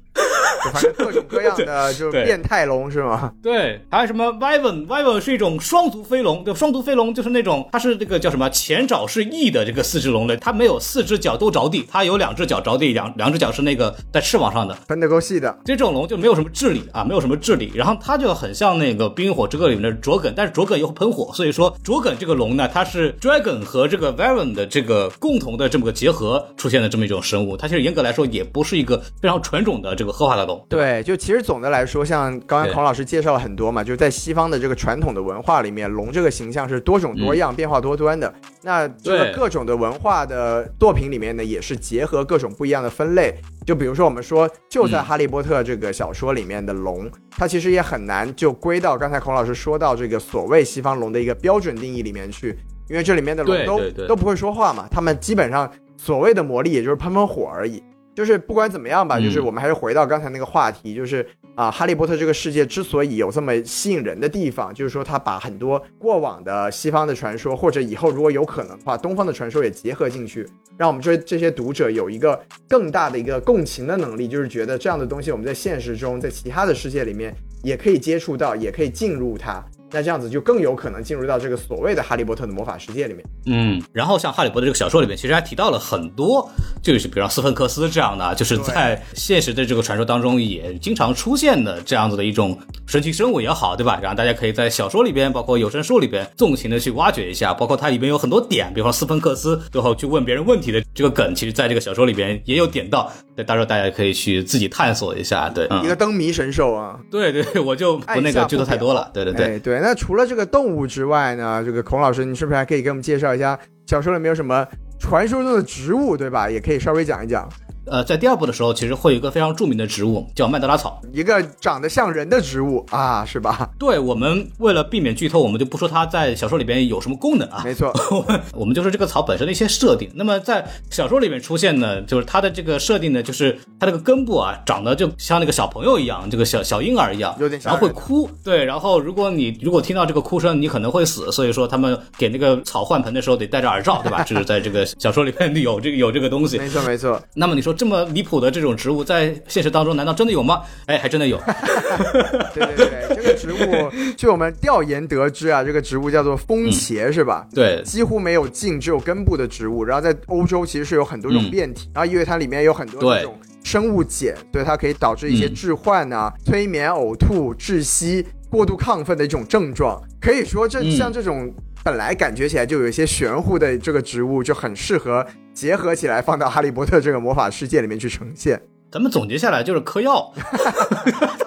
[0.64, 3.32] 就反正各种各样的 就是变态龙是吗？
[3.42, 14.74] 对，还有什么 Wyvern？Wyvern 是一种双足飞龙，对，双足飞龙就是那种它是这个叫什么前爪是翼的这个四只龙类，它没有四只脚都着地，它有两只脚着地，两两只脚是那个在翅膀上的。
[14.86, 15.56] 分得够细的。
[15.64, 30.51] 这种龙就没有什么智力啊，没有什么智力，然后它就很像那个《冰与火之歌》里面的卓梗，但是卓梗又喷火，所以说卓梗这个龙呢，它是 dragon 和这个 Wyvern 的这个共同的这么个结合出现的这么一种生物，它其实严格来说也不是一个非常纯种的这个合法的龙。
[30.68, 38.32] 对，就其实总的来说，像刚才孔老师介绍了很多嘛，就是在西方的这个传统的文化里面，龙这个形象是多种多样、变化多端的。
[38.62, 43.34] 那这个各种的文化的作品里面呢，也是结合各种不一样的分类。
[43.66, 57.82] 就比如说，我们说就在《哈利波特》这个小说里面的龙，它其实也很难就归到刚才孔老师说到这个所谓西方龙的一个标准定义里面去，因为这里面的龙都都不会说话嘛，他们基本上所谓的魔力也就是喷喷火而已。
[58.14, 70.46] 就是不管怎么样吧，嗯就是我们还是回到刚才那个话题，就是啊，哈利波特这个世界之所以有这么吸引人的地方，就是说他把很多过往的西方的传说，或者以后如果有可能的话，东方的传说也结合进去，
[70.76, 79.64] 让我们这这些读者有一个更大的一个共情的能力，就是觉得这样的东西我们在现实中，在其他的世界里面也可以接触到，也可以进入它。
[79.92, 83.24] 那这样子就更有可能进入到这个所谓的哈利波特的魔法世界里面。
[83.46, 86.48] 嗯，然后像《哈利波特》这个小说里面，其实还提到了很多，
[86.82, 93.98] 就是比如说斯芬克斯这样的，就是在现实的这个传说当中也经常出现的这样子的一种神奇生物也好，对吧？
[94.00, 109.46] 然后大家可以在小说里边，包括有声书里边，纵情的去挖掘一下，包括它里边有很多点，比如说斯芬克斯最后去问别人问题的这个梗，其实在这个小说里边也有点到，对，到时候大家可以去自己探索一下，对，嗯一个灯谜神兽啊，对对，对我就不那个剧透太多了，对对对。
[109.46, 109.81] 哎，对。
[109.82, 114.64] 那除了这个动物之外呢，这个孔老师，你是不是还可以给我们介绍一下小说里面有什么
[115.00, 116.48] 传说中的植物，对吧？
[116.48, 117.48] 也可以稍微讲一讲。
[117.86, 121.00] 呃，在第二部的时候，其实会有一个非常著名的植物叫曼德拉草。
[121.12, 123.68] 一个长得像人的植物啊，是吧？
[123.78, 127.92] 对我们为了避免剧透，我们就不说它在小说里边有什么功能啊，没错，
[128.54, 130.10] 我们就说这个草本身的一些设定。
[130.14, 138.28] 那么在小说里面出现呢，就是它的这个设定呢，就是它这个根部啊，长得就像那个小朋友一样，这个小小婴儿一样，有点然后会哭。
[138.44, 141.30] 对，然后如果你如果听到这个哭声，你可能会死。
[141.32, 144.22] 所以说他们给那个草换盆的时候得戴着耳罩，对吧？
[144.22, 146.58] 这是在这个小说里面有这个有这个东西。
[146.58, 147.20] 没错，没错。
[147.34, 150.62] 那么你说这么离谱的这种植物，在现实当中难道真的有吗？
[150.86, 151.38] 哎，还真的有。
[152.54, 157.46] 对对对，这个植物，据我们调研得知啊，这个植物叫做风茄，是吧？
[157.54, 159.84] 对，几乎没有茎，只有根部的植物。
[159.84, 170.00] 然后在欧洲其实是有很多种嗯变体，然后因为它里面有很多对这种生物碱，所以它可以导致一些嗯致幻啊、催眠、呕吐、窒息、过度亢奋的一种症状。
[170.20, 171.52] 可以说这，嗯像这种
[171.84, 178.60] 本来感觉起来就有一些玄乎的这个植物，就很适合结合起来放到哈利波特这个魔法世界里面去呈现。
[178.90, 180.32] 咱们总结下来就是嗑药。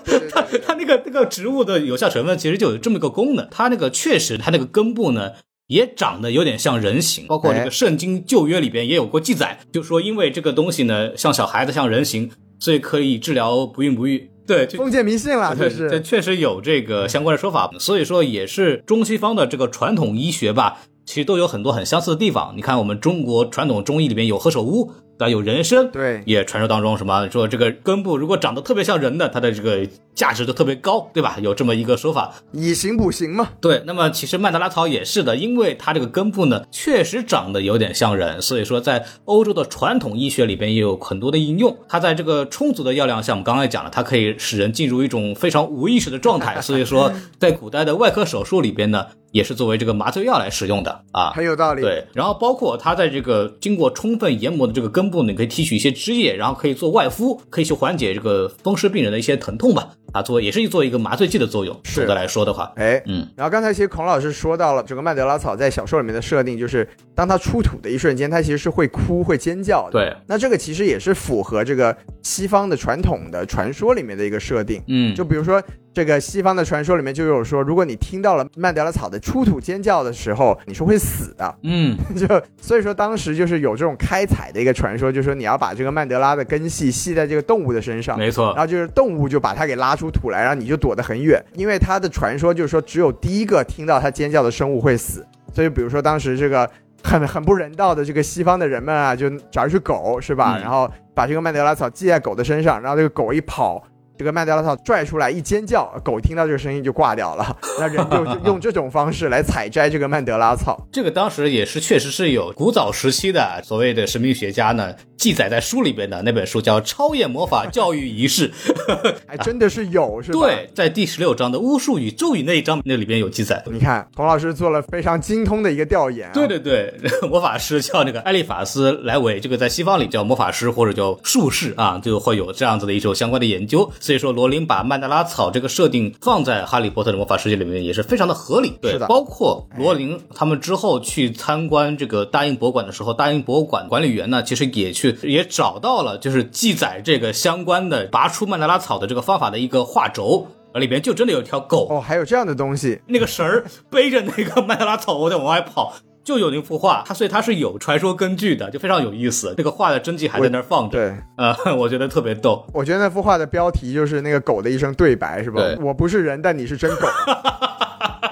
[0.03, 5.31] 对对对对它那个那个植物的有效成分其实就有这么一个功能，它那个确实它那个根部呢
[5.67, 14.29] 也长得有点像人形，包括这哎个圣经旧约里边也有过记载，就说因为这个东西呢像小孩子像人形，所以可以治疗不孕不育。
[14.45, 15.89] 对，封建迷信了，对，这是。
[15.89, 22.53] 这确实有这个相关的说法，所以说也是中西方的这个传统医学吧，其实都有很多很相似的地方。
[22.55, 25.29] 你看，我们中国传统中医里面有何首乌，对吧？
[25.29, 31.37] 有人参，对也传说当中什么说这个根部如果长得特别像人的，它的这个价值就特别高，对吧？
[31.41, 32.33] 有这么一个说法。
[32.51, 33.49] 以形补形嘛。
[33.59, 41.77] 对，那么其实曼德拉草也是的，因为它这个根部呢确实长得有点像人，所以说在欧洲的传统医学里边也有很多的应用。
[41.87, 51.31] 它在这个充足的药量下，我们刚才讲了，它可以使人进入一种非常无意识的状态， 所以说在古代的外科手术里边呢，也是作为这个麻醉药来使用的啊。
[51.35, 51.81] 很有道理。
[51.81, 59.89] 对，然后包括它在这个经过充分研磨的这个根部呢，你可以提取一些汁液，然后可以做外敷，可以去缓解这个风湿病人的一些疼痛吧。
[60.13, 61.77] 啊，作为也是做一个麻醉剂的作用。
[61.83, 69.91] 是总的来说的话，哎，嗯，然后刚才其实孔老师说到了这个曼德拉草在小说里面的设定，就是当它出土的一瞬间，它其实是会哭会尖叫的。
[69.91, 71.93] 对，那这个其实也是符合这个
[72.23, 74.81] 西方的传统的传说里面的一个设定。
[74.87, 75.61] 嗯，就比如说
[75.95, 81.55] 这个西方的传说里面就有说，如果你听到了曼德拉草的出土尖叫的时候，你是会死的。
[81.63, 82.27] 嗯， 就
[82.61, 88.47] 所以说当时就是有这种开采的一个传说，就是说你要把这个曼德拉的根系系在这个动物的身上，没错。
[88.47, 96.69] 然，后就是动物就把它给拉出土来，然后你就躲得很远，因为它的传说就是说只有第一个听到它尖叫的生物会死，所以比如说当时这个
[97.01, 100.61] 很很不人道的这个西方的人们啊，就找一只狗是吧，嗯。
[100.61, 103.81] 然后把这个曼德拉草系在狗的身上，然后这个狗一跑。
[104.17, 107.57] 这个曼德拉草拽出来一尖叫，狗听到这个声音就挂掉了。
[107.79, 110.79] 那人就就 用这种方式来采摘这个曼德拉草。
[110.91, 118.49] 这个当时也是确实是有古早时期的所谓的神秘学家呢，记载在书里边的那本书叫《超验魔法教育仪式》，
[119.25, 120.39] 还真的是有，是吧？
[120.39, 123.63] 对，在第十六章的巫术与咒语那一章，那里边有记载。
[123.71, 126.31] 你看，孔老师做了非常精通的一个调研、啊。
[126.33, 126.93] 对对对，
[127.29, 133.89] 魔法师叫那个艾利法斯莱维，这个在西方里叫魔法师或者叫术士啊，就会有这样子的一种相关的研究。
[133.99, 138.73] 所以说，罗琳把曼德拉草这个设定放在哈利波特的魔法世界里面，也是非常的合理。
[138.81, 155.93] 对是的包括罗琳他们之后去参观这个大英博物馆的时候，大英博物馆管理员呢，其实也去也找到了，就是记载这个相关的拔出曼德拉草的这个方法的一个画轴，而里边就真的有一条狗，哦，还有这样的东西，那个绳儿背着那个 曼德拉草在往外跑。
[156.25, 159.53] 就有那幅画，它所以它是有传说根据的，就非常有意思。
[159.57, 161.15] 那个画的真迹还在那儿放着，对。
[161.37, 162.65] 呃， 我觉得特别逗。
[162.73, 165.77] 我觉得那幅画的标题就是那个狗的一声对白，是吧对？
[165.85, 167.07] 我不是人，但你是真狗。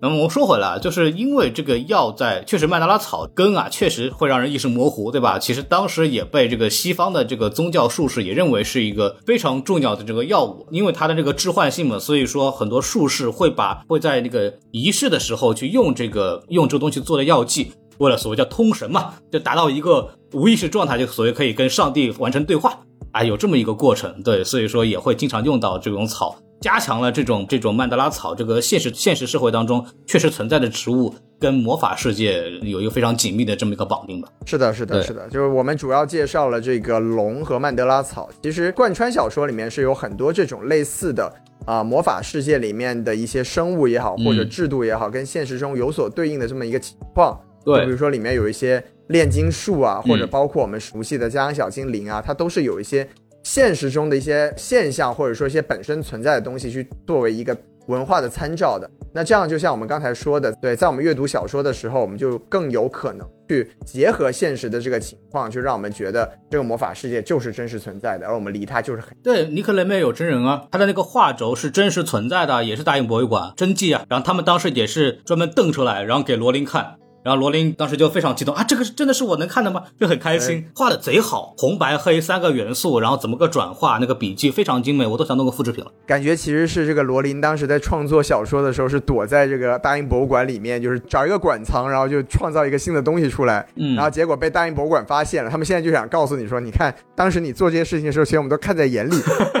[0.00, 5.38] 那么我们说回来，就是因为这个药在确实曼德拉草根啊，确实会让人意识模糊，对吧？
[5.38, 17.72] 其实当时也被这个西方的这个宗教术士也认为是一个非常重要的这个药物，因为它的这个致幻性嘛，所以说很多术士会把会在那个仪式的时候去用这个用这个东西做的药剂。
[17.96, 22.78] 为了所谓叫通神嘛，就达到一个无意识状态，就所谓可以跟上帝完成对话
[23.10, 24.22] 啊，有这么一个过程。
[24.22, 26.36] 对，所以说也会经常用到这种草。
[26.60, 34.28] 加强了这种这种曼德拉草这个现实现实社会当中确实存在的植物跟魔法世界有一个非常紧密的这么一个绑定吧。
[34.44, 38.28] 是的，是的，是的，就是我们主要介绍了这个龙和曼德拉草。
[38.42, 41.32] 其实贯穿小说里面是有很多这种类似的
[41.66, 47.38] 啊、魔法世界里面的一些生物也好，或者嗯制度也好，跟现实中有所对应的这么一个情况。
[47.64, 53.06] 对就比如说里面有一些炼金术啊，或者嗯包括我们熟悉的家养小精灵啊，它都是有一些
[53.48, 57.56] 现实中的一些现象，或者说一些本身存在的东西，去作为一个
[57.86, 58.88] 文化的参照的。
[59.10, 74.04] 那这样就像我们刚才说的，对，在我们阅读小说的时候，我们就更有可能去结合现实的这个情况，就让我们觉得这个魔法世界就是真实存在的，而我们离它就是很对，尼克雷梅有真人啊，他的那个画轴是真实存在的，也是大英博物馆真迹啊。
[74.10, 76.98] 然后他们当时也是专门瞪出来，然后给罗琳看。
[77.28, 79.82] 然后罗琳当时就非常激动啊，这个是真的是我能看的吗？
[80.00, 85.90] 就很开心，画的贼好，红白黑三个元素，然后怎么个转化，那个笔记非常精美，我都想弄个复制品了。
[86.06, 95.50] 感觉其实是这个罗琳当时在创作小说的时候，是躲在这个大英博物馆里面，就是找一个馆藏，然后就创造一个新的东西出来，嗯然后结果被大英博物馆发现了。
[95.50, 99.14] 他们现在就想告诉你说，你看当时你做这些事情的时候，其实我们都看在眼里，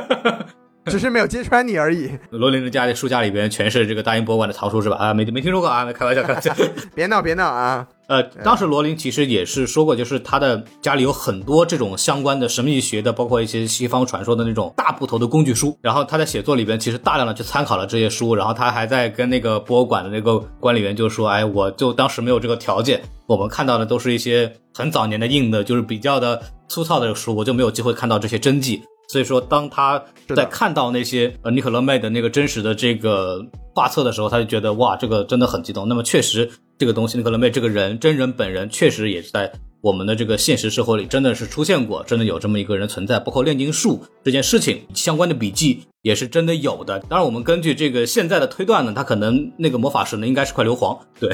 [0.90, 2.10] 只是没有揭穿你而已。
[2.30, 4.96] 罗琳的家里书架里边全是这个大英博物馆的藏书是吧？
[4.96, 6.54] 啊，没没听说过啊， 开玩笑，开玩笑。
[6.94, 7.86] 别闹别闹啊！
[8.08, 15.76] 呃，当时罗琳其实也是说过，就是他的家里有很多这种相关的神秘学的，包括一些西方传说的那种大部头的工具书。
[15.82, 30.02] 然后他在写作里边其实大量的去参考了这些书，然后他还在跟那个博物馆的那个管理员就说：“哎，我就当时没有这个条件，我们看到的都是一些很早年的印的，就是比较的粗糙的书，我就没有机会看到这些真迹。”所以说，当他
[30.36, 33.42] 在看到那些呃尼可勒妹的那个真实的这个
[33.74, 35.88] 画册的时候，他就觉得哇，这个真的很激动。
[35.88, 43.18] 那么确实，这个东西尼可勒妹这个人真人本人确实也是在我们的这个现实生活里真的是出现过，真的有这么一个人存在。
[43.18, 46.98] 包括炼金术这件事情相关的笔记也是真的有的。
[47.00, 51.30] 当然，我们根据这个现在的推断呢，他可能那个魔法石呢应该是块硫磺，对，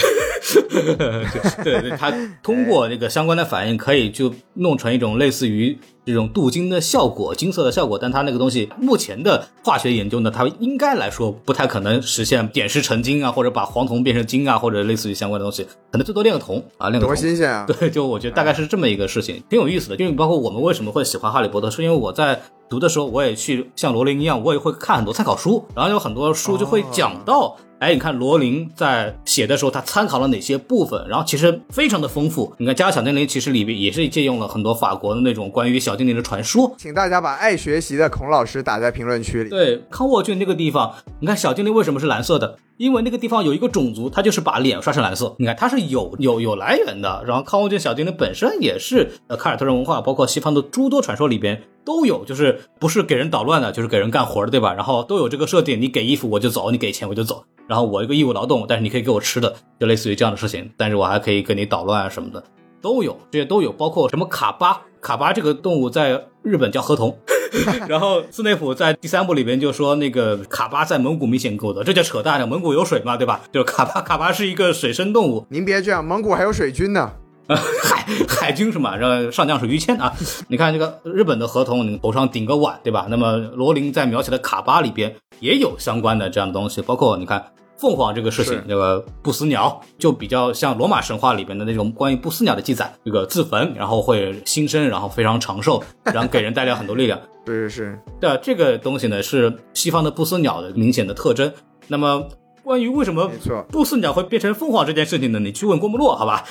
[1.62, 17.16] 对 对，他通过这个相关的反应可以就弄成一种类似于这种镀金的效果，金色的效果，但它那个东西目前的化学研究呢，它应该来说不太可能实现点石成金啊，或者把黄铜变成金啊，或者类似于相关的东西，可能最多炼个铜啊，炼个铜多铜。
[17.16, 17.64] 新鲜啊！
[17.66, 19.96] 对，就我觉得大概是这么一个事情，挺有意思的。
[19.96, 22.40] 因为包括我们为什么会喜欢哈利波特，是因为我在
[22.74, 32.50] 读的时候，我也去像罗琳一样，我也会看很多参考书，然后有很多书就会讲到，哎，你看罗琳在写的时候，他参考了哪些部分，然后其实非常的丰富。
[32.56, 36.74] 你看《家小精灵》其实里边也是借用了很多法国的那种关于小精灵的传说。
[36.78, 39.50] 请大家把爱学习的孔老师打在评论区里。
[39.50, 42.56] 对，康沃郡那个地方，你看小精灵为什么是蓝色的？
[42.78, 45.36] 因为那个地方有一个种族，它就是把脸刷成蓝色。
[45.38, 47.22] 你看，它是有有有来源的。
[47.26, 54.72] 然后康沃郡小精灵本身也是呃凯尔特人文化，包括西方的诸多传说里边都有，就是不是给人捣乱的，就是给人干活的，对吧？
[54.72, 57.44] 然后都有这个设定，你给衣服我就走，你给钱我就走。
[57.66, 60.70] 然后我一个义务劳动，但是你可以给我吃的，就类似于这样的事情。
[60.76, 62.42] 但是我还可以跟你捣乱啊什么的，
[62.80, 67.16] 都有，这些都有，包括什么卡巴，卡巴这个动物在日本叫河童。
[67.88, 73.42] 然后斯内普在第三部里边就说，那个卡巴在蒙古明显够的，这叫扯淡的，蒙古有水嘛，对吧？
[73.52, 77.12] 就卡巴，卡巴是一个水生动物，您别这样，蒙古还有水军呢。
[77.46, 78.96] 呃，海海军是嘛？
[78.96, 80.12] 然后上将是于谦啊。
[80.48, 83.06] 你看这个日本的合同，你头上顶个碗，对吧？
[83.10, 87.44] 那么罗琳在描写的卡巴里边也有相关的这样的东西，包括你看
[87.76, 97.20] 凤凰这个事情是，这个不死鸟就比较像罗马神话里边的那种关于不死鸟的记载，这个自焚然后会新生，然后非常长寿， 然后给人带来很多力量。
[97.46, 101.52] 是是是，对啊，这个东西呢是西方的不死鸟的明显的特征。
[101.88, 102.26] 那么
[102.62, 103.30] 关于为什么，
[103.68, 105.38] 不死鸟会变成凤凰这件事情呢？
[105.38, 106.42] 你去问郭沫若，好吧？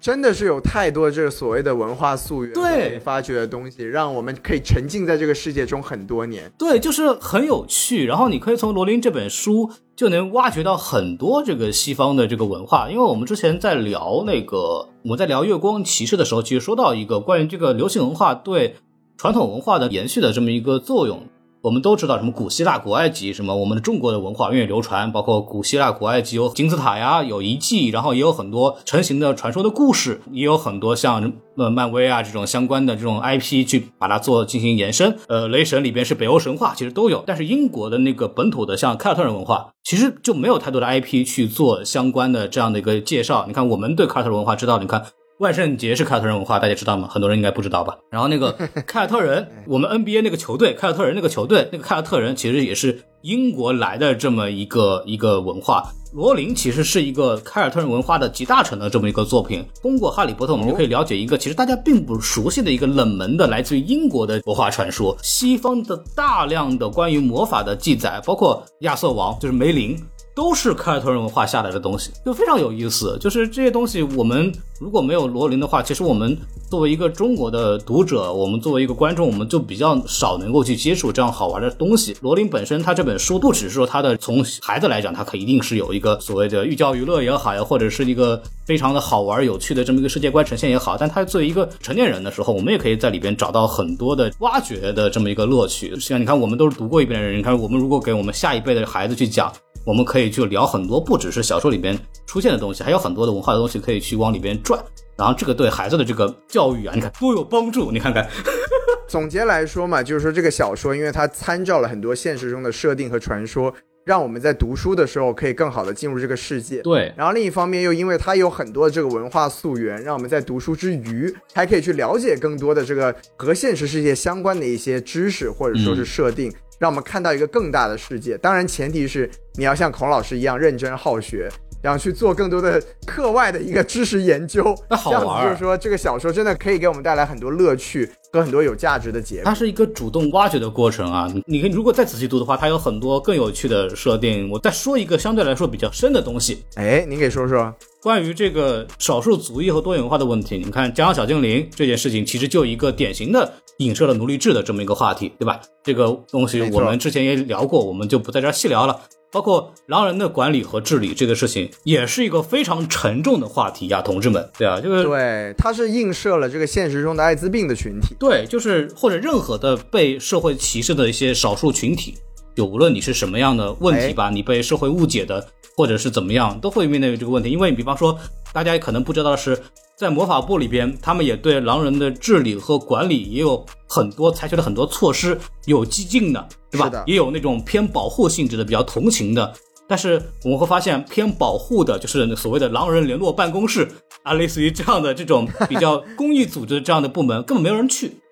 [0.00, 6.50] 真的是有太多这个所谓的文化溯源对发掘的东西，让我们可以沉浸在这个世界中很多年。
[6.56, 8.06] 对，就是很有趣。
[8.06, 12.90] 然后你可以从罗琳这本书就能挖掘到很多这个西方的这个文化。
[12.90, 18.76] 因为我们之前在聊那个我们在聊月光骑士的时候，其实说到一个关于这个流行文化对
[19.18, 21.26] 传统文化的延续的这么一个作用。
[21.62, 35.18] 我们都知道什么古希腊、古埃及，什么我们的中国的文化源远流传，包括古希腊、古埃及有金字塔呀，有遗迹，然后也有很多成型的传说的故事，也有很多像呃漫威啊这种相关的这种 IP 去把它做进行延伸。
[35.28, 43.44] 呃，雷神里边是北欧神话，其实都有，但是英国的那个本土的像凯尔特人文化，其实就没有太多的 IP 去做相关的这样的一个介绍。
[43.46, 45.04] 你看，我们对凯尔特人文化知道，你看。
[45.40, 47.08] 万圣节是凯尔特人文化，大家知道吗？
[47.08, 47.96] 很多人应该不知道吧。
[48.10, 48.52] 然后那个
[48.86, 55.90] 凯尔特人，我们 NBA 那个球队，凯尔特人那个球队，那个凯尔特人其实也是英国来的这么一个一个文化。
[56.12, 59.64] 罗琳其实是一个凯尔特人文化的集大成的这么一个作品。
[59.80, 65.16] 通过《哈利波特》，我们就可以了解一个其实大家并不熟悉的一个冷门的来自于英国的文化传说。
[65.22, 69.98] 西方的大量的关于魔法的记载，包括亚瑟王，就是梅林。
[70.40, 73.14] 都是凯尔特人文化下来的东西，就非常有意思。
[73.20, 76.34] 就是这些东西，我们如果没有罗琳的话，其实我们
[76.70, 82.16] 作为一个中国的读者，我们作为一个观众，我们就比较少能够去接触这样好玩的东西。
[82.22, 95.94] 罗琳本身，他这本书不只是说他的从孩子来讲，他可一定是有一个所谓的寓教于乐也好呀，或者是一个非常的好玩有趣的这么一个世界观呈现也好，但他作为一个成年人的时候，我们也可以在里边找到很多的挖掘的这么一个乐趣。
[96.00, 99.52] 像你看，我们都是读过一遍的人，你看我们如果给我们下一辈的孩子去讲。
[99.84, 104.82] 我们可以去聊很多，不只是小说里边出现的东西，还有很多的文化的东西可以去往里边转。
[105.16, 107.90] 然后这个对孩子的这个教育啊，你看多有帮助。
[107.90, 108.26] 你看看，
[109.06, 113.70] 总结来说嘛，就是说这个小说，因为它参照了很多现实中的设定和传说，
[114.04, 116.80] 让我们在读书的时候可以更好的进入这个世界。
[116.80, 117.12] 对。
[117.16, 126.50] 然后另一方面，又因为它有很多这个文化溯源，让我们在读书之余，还可以去了解更多的这个和现实世界相关的一些知识或者说是设定。
[126.80, 131.46] 让我们看到一个更大的世界，当然前提是你要像孔老师一样认真好学，
[131.82, 134.74] 然后去做更多的课外的一个知识研究。
[134.88, 139.44] 那好玩，就是说这个小说真的可以给我们带来很多乐趣和很多有价值的结果。
[139.44, 141.32] 它是一个主动挖掘的过程啊！
[141.46, 144.50] 你你如果再仔细读的话，它有很多更有趣的设定。
[144.50, 150.58] 我再说一个相对来说比较深的东西，哎，您给说说关于这个少数族裔和多元化的问题。
[150.58, 153.52] 你看《家养小精灵》这件事情，其实就一个典型的。
[153.78, 155.58] 影射了奴隶制的这么一个话题，对吧？
[155.82, 159.00] 这个东西我们之前也聊过，我们就不在这儿细聊了。
[159.32, 164.48] 包括狼人的管理和治理这个事情，也是一个非常沉重的话题呀，同志们。
[164.58, 168.14] 对啊，就是对，它是映射了这个现实中的艾滋病的群体。
[168.18, 172.14] 对，就是或者任何的被社会歧视的一些少数群体，
[172.54, 177.50] 就无论你是什么样的问题吧，你被社会误解的，或者是怎么样，都会面对这个问题。
[177.50, 178.18] 因为比方说，
[178.52, 179.58] 大家可能不知道的是。
[180.00, 187.04] 在魔法部里边，他们也对狼人的治理和管理也有很多采取了很多措施，有激进的，对吧？
[187.06, 189.52] 也有那种偏保护性质的，比较同情的。
[189.86, 193.86] 但是我们会发现，偏保护的，就是所谓的狼人联络办公室
[194.22, 198.22] 啊，类似于这样的这种比较 公益组织这样的部门，根本没有人去，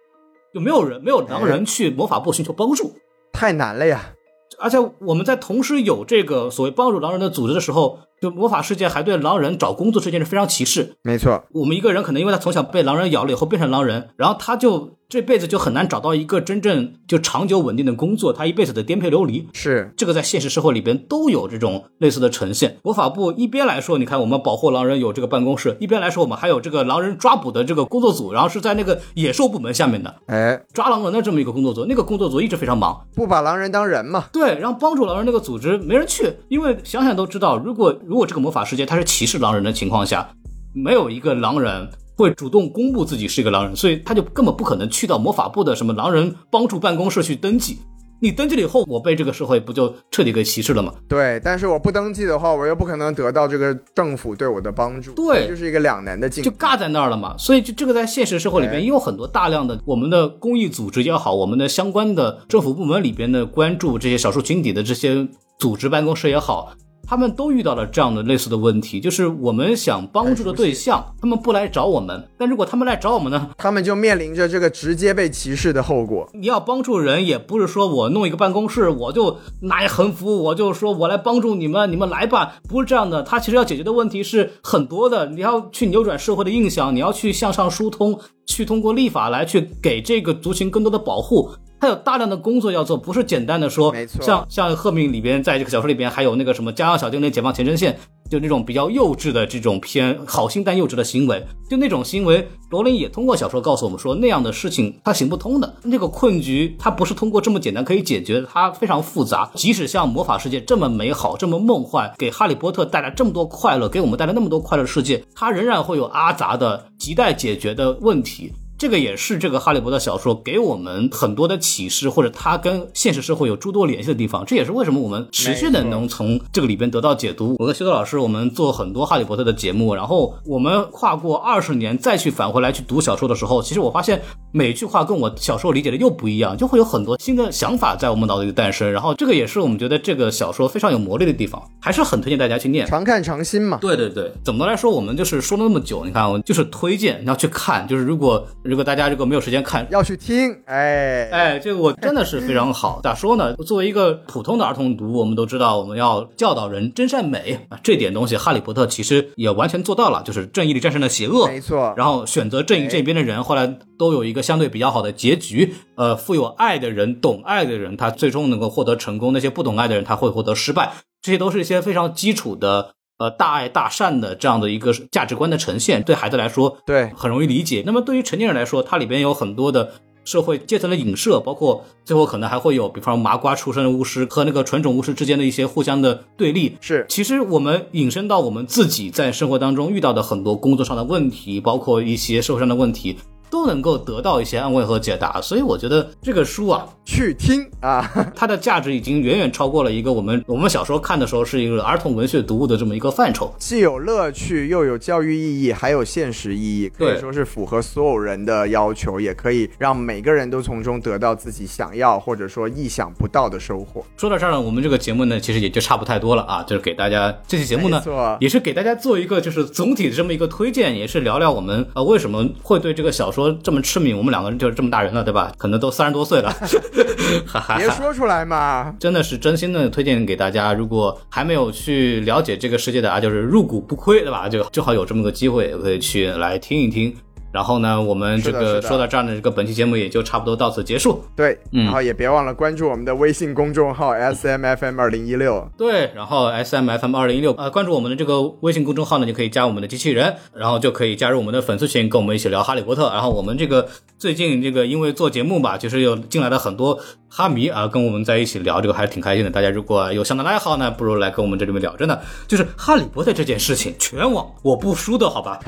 [0.54, 2.94] 就没有人没有狼人去魔法部寻求帮助，
[3.30, 4.14] 太难了呀！
[4.58, 7.98] 而且我们在同时有这个所谓帮助狼人的组织的时候。
[8.20, 10.94] 就魔法世界还对狼人找工作这件事非常歧视。
[11.02, 19.48] 没错，我们一个人可能因为他从小被狼人咬了以后变成狼人，然后他就这辈子就很难找到一个真正就长久稳定的工作，他一辈子的颠沛流离。
[19.52, 22.78] 是这个在现实社会里边都有这种类似的呈现。
[22.82, 34.26] 魔法部一边来说，你看我们保护狼人有这个办公室，一边来说我们还有这个狼人抓捕的这个工作组，然后是在那个野兽部门下面的，哎，抓狼人的这么一个工作组，那个工作组一直非常忙，不把狼人当人嘛？
[34.32, 40.26] 对，然后帮助狼人那个组织没人去，因为想想都知道，如果如果这个魔法世界它是歧视狼人的情况下，
[40.74, 41.86] 没有一个狼人
[42.16, 47.76] 会主动公布自己是一个狼人，所以他就根本不可能去到魔法部的什么狼人帮助办公室去登记。
[48.22, 50.90] 你登记了以后，我被这个社会不就彻底给歧视了吗？
[51.06, 55.12] 对，但是我不登记的话，我又不可能得到这个政府对我的帮助。
[55.12, 57.36] 对，就是一个两难的境，就尬在那儿了嘛。
[57.36, 65.28] 所以就这个在现实社会里边也有很多大量的我们的公益组织也好，我们的相关的政府部门里边的关注这些少数群体的这些
[65.58, 66.72] 组织办公室也好。
[67.08, 76.28] 他们都遇到了这样的类似的问题，就是我们想帮助的对象，他们不来找我们，但如果他们来找我们呢，他们就面临着这个直接被歧视的后果。
[76.34, 83.22] 你要帮助人，也不是说我弄一个办公室，我就拿一横幅，我就说我来帮助你们，你们来吧，不是这样的。
[83.22, 91.48] 他其实要解决的问题是很多的，你要去扭转社会的印象，你要去向上疏通，去通过立法来去给这个族群更多的保护。
[91.80, 97.96] 他有大量的工作要做，不是简单的说，没错像像赫敏里边，在这个小说里边还有那个什么家养小精灵解放前针线，
[98.28, 109.48] 就那种比较幼稚的这种偏好心但幼稚的行为，就那种行为，罗琳也通过小说告诉我们说，那样的事情它行不通的，那个困局它不是通过这么简单可以解决的，它非常复杂。
[109.54, 118.52] 即使像魔法世界这么美好、这么梦幻，给哈利波特带来这么多快乐，给我们带来那么多快乐的世界，它仍然会有阿杂的、亟待解决的问题。
[118.78, 124.44] 这个也是这个哈利波特小说给我们很多的启示，或者它跟现实社会有诸多联系的地方。
[124.46, 127.56] 这也是为什么我们持续的能从这个里边得到解读。
[127.58, 134.22] 我跟修道老师，我们做很多哈利波特的节目，然后我们跨过二十年再去返回来去读小说的时候，其实我发现
[134.52, 138.92] 每句话跟我小时候理解的又不一样，就会有很多新的想法在我们脑子里诞生。
[138.92, 142.86] 然后这个也是我们觉得这个小说非常有魔力的地方，还是很推荐大家去念。
[142.86, 143.78] 常看常新嘛。
[143.80, 149.86] 对对对，怎么来说，我们就是说了那么久，你看，我就是推荐要去看，就是如果如果大家如果没有时间看。
[149.90, 153.00] 要去听，哎，哎，这个我真的是非常好。
[153.02, 153.54] 咋说呢？
[153.66, 161.94] 作为一个普通的儿童读，我们都知道我们要教导人真善美啊，这点东西，哈利波特其实也完全做到了，就是正义里战胜了邪恶，没错。
[161.96, 165.72] 然后选择正义这边的人，后来都有一个相对比较好的结局。
[165.94, 170.92] 呃，富有爱的人、懂爱的人，他最终能够获得成功；那些不懂爱的人，他会获得失败。
[171.22, 172.90] 这些都是一些非常基础的。
[173.18, 177.82] 呃，大爱大善的这样的一个价值观的呈现，对孩子来说，对很容易理解。
[177.84, 179.92] 那么对于成年人来说，它里边有很多的
[180.24, 186.76] 社会阶层的影射，包括最后可能还会有，比方麻瓜出身的巫师和那个纯种巫师之间的一些互相的对立。
[186.80, 193.16] 是其实我们引申到我们自己在生活当中遇到的很多工作上的问题，包括一些社会上的问题，
[193.50, 195.40] 都能够得到一些安慰和解答。
[195.40, 203.52] 所以我觉得这个书啊，去听啊， 它的价值已经远远超过了一个我们我们小时候看的时候是一个儿童文学读物的这么一个范畴。
[203.58, 214.04] 既有乐趣，又有教育意义，还有现实意义，可以说是符合所有人的要求，也可以让每个人都从中得到自己想要或者说意想不到的收获。
[214.16, 218.02] 说到这儿呢，我们这个节目呢，其实也就差不太多了啊，就是给大家这期节目呢，
[218.40, 224.12] 也是给大家做一个就是总体的这么一个推荐，也是聊聊我们呃为什么会对这个小说这么痴迷。
[224.12, 225.52] 我们两个人就是这么大人了，对吧？
[225.56, 226.52] 可能都三十多岁了。
[227.76, 234.48] 别说出来嘛，真的是真心的推荐给大家，如果还没有去了解这个世界的啊，就是入股不亏，对吧？
[234.48, 237.14] 就正好有这么个机会，可以去来听一听。
[237.50, 241.24] 然后呢，我们这个说到这儿呢，这个本期节目也就差不多到此结束。
[241.34, 245.66] 对，嗯然后也别忘了关注我们的微信公众号 S M F M 二零一六。
[245.76, 253.08] 对，然后 S M F M 二零一六，呃，关注我们的这个微信公众号呢，就可以加我们的机器人，然后就可以加入我们的粉丝群，跟我们一起聊哈利波特。
[253.10, 253.88] 然后我们这个
[254.18, 256.98] 最近这个因为做节目吧，就是有进来了很多
[257.30, 259.50] 哈迷啊，跟我们在一起聊，这个还是挺开心的。
[259.50, 261.94] 大家如果有相同的爱好呢，不如来跟我们这里面聊。
[261.96, 265.60] 真的，就是哈利波特这件事情，全网我不输的好吧？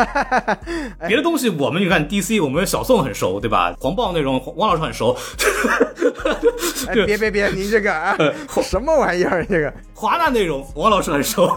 [1.07, 3.75] 别的东西我们你看 DC，我们小宋很熟，对吧？
[3.79, 5.17] 黄暴内容汪老师很熟，
[6.89, 8.17] 哎，别别别，您这个啊，
[8.63, 9.45] 什么玩意儿？
[9.45, 11.55] 这个华纳内容王老师很熟。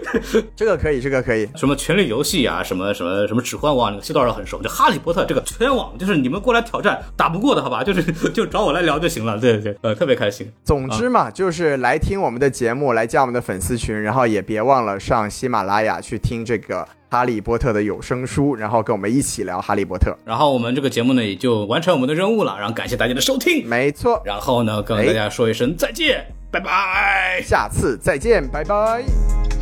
[0.54, 1.48] 这个可以，这个可以。
[1.56, 4.60] 什么权力游戏啊，什么什么什么指环王，那个西道尔很熟。
[4.60, 9.38] 就哈利波特这个全网，就是你们过来挑战打不过的好吧，就是 就找我来聊就行了。
[9.38, 10.52] 对对对，呃，特别开心。
[10.62, 20.10] 总之嘛，就是来听我们的节目，来加我们的粉丝群，然后也别忘了上喜马拉雅去听这个《哈利波特》的有声书，然后跟我们一起聊《哈利波特》。
[20.24, 27.40] 然后我们这个节目呢，也就完成我们的任务了，然后感谢大家的收听，没错，然后呢，跟大家说一声再见，拜拜。
[27.42, 29.55] 下次再见，拜拜。